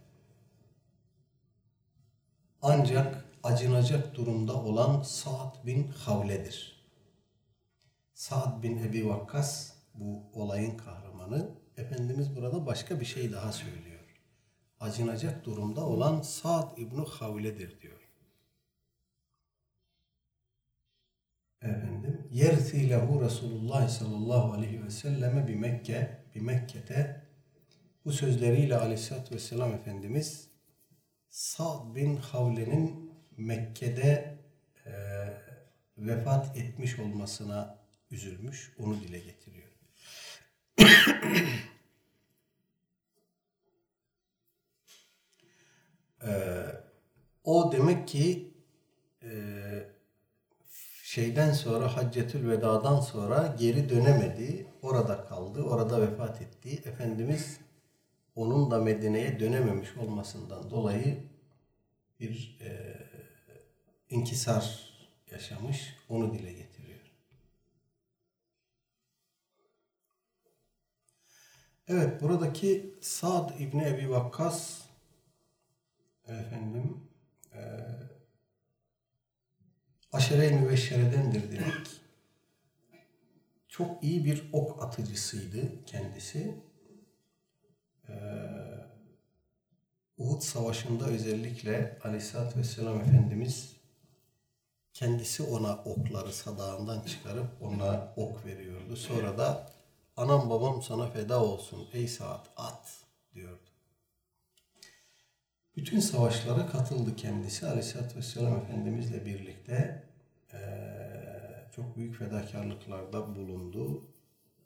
ancak 2.65 3.25
acınacak 3.43 4.15
durumda 4.15 4.55
olan 4.55 5.03
Sa'd 5.03 5.67
bin 5.67 5.89
Havle'dir. 5.89 6.85
Sa'd 8.15 8.63
bin 8.63 8.79
Ebi 8.79 9.09
Vakkas 9.09 9.73
bu 9.95 10.23
olayın 10.33 10.77
kahramanı. 10.77 11.51
Efendimiz 11.77 12.37
burada 12.37 12.67
başka 12.67 13.01
bir 13.01 13.05
şey 13.05 13.33
daha 13.33 13.53
söylüyor. 13.53 14.01
Acınacak 14.81 15.45
durumda 15.45 15.87
olan 15.87 16.23
Sa'd 16.23 16.79
İbni 16.79 17.07
Havle'dir 17.07 17.81
diyor. 17.81 18.01
Efendim, 21.63 21.94
yersi 22.35 22.91
lehu 22.91 23.25
Resulullah 23.25 23.89
sallallahu 23.89 24.53
aleyhi 24.53 24.85
ve 24.85 24.91
selleme 24.91 25.49
bir 25.49 25.55
Mekke, 25.55 26.19
bir 26.35 26.41
Mekke'te 26.41 27.23
bu 28.05 28.13
sözleriyle 28.13 28.77
aleyhissalatü 28.77 29.35
vesselam 29.35 29.75
Efendimiz 29.75 30.49
Sa'd 31.29 31.95
bin 31.95 32.17
Havle'nin 32.17 33.13
Mekke'de 33.37 34.39
e, 34.87 34.93
vefat 35.99 36.57
etmiş 36.57 36.99
olmasına 36.99 37.79
üzülmüş, 38.11 38.73
onu 38.79 39.01
dile 39.01 39.19
getiriyor. 39.19 39.69
Ee, 46.23 46.67
o 47.45 47.73
demek 47.73 48.09
ki 48.09 48.55
e, 49.23 49.94
şeyden 51.15 51.53
sonra 51.53 51.97
Haccetül 51.97 52.51
Veda'dan 52.51 53.01
sonra 53.01 53.57
geri 53.59 53.89
dönemedi. 53.89 54.67
Orada 54.83 55.25
kaldı. 55.25 55.63
Orada 55.63 56.01
vefat 56.03 56.43
etti. 56.43 56.83
Efendimiz 56.89 57.61
onun 58.35 58.71
da 58.71 58.79
Medine'ye 58.79 59.41
dönememiş 59.41 59.97
olmasından 59.97 60.71
dolayı 60.71 61.19
bir 62.21 62.59
e, 62.61 62.97
inkisar 64.11 64.91
yaşamış. 65.31 65.97
Onu 66.09 66.35
dile 66.35 66.53
getiriyor. 66.53 67.01
Evet 71.89 72.23
buradaki 72.23 72.95
Sa'd 73.01 73.61
İbni 73.61 73.89
Ebi 73.89 74.11
Vakkas 74.11 74.83
efendim 76.29 77.01
e, 77.53 77.61
aşere-i 80.15 80.55
müveşşeredendir 80.55 81.53
dedik. 81.53 82.01
Çok 83.69 84.05
iyi 84.05 84.25
bir 84.25 84.51
ok 84.53 84.83
atıcısıydı 84.83 85.85
kendisi. 85.87 86.55
Ee, 88.09 88.13
Uhud 90.19 90.41
Savaşı'nda 90.41 91.07
özellikle 91.07 91.99
Aleyhisselatü 92.05 92.59
Vesselam 92.59 93.01
Efendimiz 93.01 93.77
kendisi 94.93 95.43
ona 95.43 95.77
okları 95.85 96.33
sadağından 96.33 97.01
çıkarıp 97.01 97.63
ona 97.63 98.15
ok 98.17 98.47
veriyordu. 98.47 98.97
Sonra 98.97 99.39
da 99.39 99.71
anam 100.17 100.51
babam 100.51 100.83
sana 100.83 101.11
feda 101.11 101.45
olsun 101.45 101.89
ey 101.93 102.09
Saat 102.09 102.51
at 102.57 103.05
diyordu. 103.35 103.74
Bütün 105.77 106.01
savaşlara 106.01 106.67
katıldı 106.67 107.17
kendisi. 107.17 107.67
Aleyhisselatü 107.67 108.17
Vesselam 108.17 108.57
Efendimizle 108.57 109.27
birlikte 109.27 110.05
çok 111.73 111.97
büyük 111.97 112.17
fedakarlıklarda 112.17 113.37
bulundu. 113.37 114.05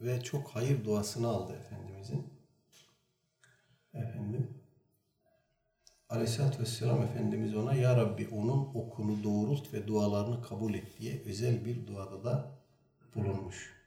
Ve 0.00 0.20
çok 0.22 0.48
hayır 0.48 0.84
duasını 0.84 1.28
aldı 1.28 1.52
Efendimizin. 1.52 2.26
Efendim 3.94 4.50
Aleyhisselatü 6.08 6.62
Vesselam 6.62 7.02
Efendimiz 7.02 7.56
ona 7.56 7.74
Ya 7.74 7.96
Rabbi 7.96 8.28
onun 8.28 8.70
okunu 8.74 9.24
doğrult 9.24 9.74
ve 9.74 9.86
dualarını 9.86 10.42
kabul 10.42 10.74
et 10.74 10.98
diye 11.00 11.22
özel 11.26 11.64
bir 11.64 11.86
duada 11.86 12.24
da 12.24 12.50
bulunmuş. 13.14 13.78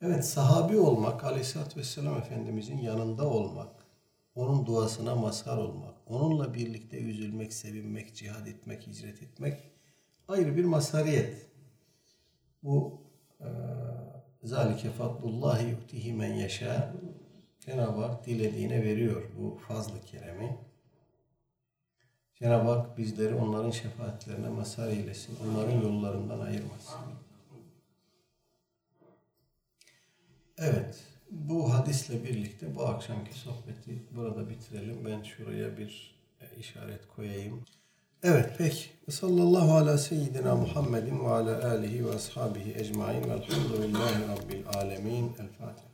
Evet 0.00 0.26
sahabi 0.26 0.76
olmak, 0.76 1.24
Aleyhisselatü 1.24 1.80
Vesselam 1.80 2.18
Efendimizin 2.18 2.78
yanında 2.78 3.28
olmak, 3.28 3.81
onun 4.34 4.66
duasına 4.66 5.14
mazhar 5.14 5.58
olmak, 5.58 5.94
onunla 6.06 6.54
birlikte 6.54 6.98
üzülmek, 6.98 7.52
sevinmek, 7.52 8.16
cihad 8.16 8.46
etmek, 8.46 8.86
hicret 8.86 9.22
etmek 9.22 9.60
ayrı 10.28 10.56
bir 10.56 10.64
mazhariyet. 10.64 11.46
Bu 12.62 13.02
eee, 13.40 13.46
zalike 14.42 14.90
fadlullahi 14.90 15.70
yu'tihi 15.70 16.12
men 16.12 16.34
yeşâ 16.34 16.94
Cenab-ı 17.60 18.00
Hak 18.00 18.26
dilediğine 18.26 18.82
veriyor 18.84 19.22
bu 19.38 19.58
fazlı 19.68 20.00
keremi. 20.00 20.56
Cenab-ı 22.34 22.70
Hak 22.70 22.98
bizleri 22.98 23.34
onların 23.34 23.70
şefaatlerine 23.70 24.48
mazhar 24.48 24.88
eylesin. 24.88 25.38
Onların 25.44 25.80
yollarından 25.80 26.40
ayırmasın. 26.40 27.00
Evet. 30.58 31.11
Bu 31.32 31.74
hadisle 31.74 32.24
birlikte 32.24 32.74
bu 32.74 32.86
akşamki 32.86 33.34
sohbeti 33.34 34.02
burada 34.16 34.50
bitirelim. 34.50 35.04
Ben 35.04 35.22
şuraya 35.22 35.78
bir 35.78 36.14
e, 36.40 36.56
işaret 36.60 37.08
koyayım. 37.16 37.64
Evet 38.22 38.50
peki. 38.58 38.84
Sallallahu 39.10 39.72
ala 39.72 39.98
seyyidina 39.98 40.56
Muhammedin 40.56 41.24
ve 41.24 41.28
ala 41.28 41.70
alihi 41.70 42.06
ve 42.06 42.14
ashabihi 42.14 42.74
ecmain 42.74 43.22
velhamdülillahi 43.24 44.22
rabbil 44.28 44.68
alemin. 44.74 45.24
El 45.24 45.48
Fatiha. 45.58 45.91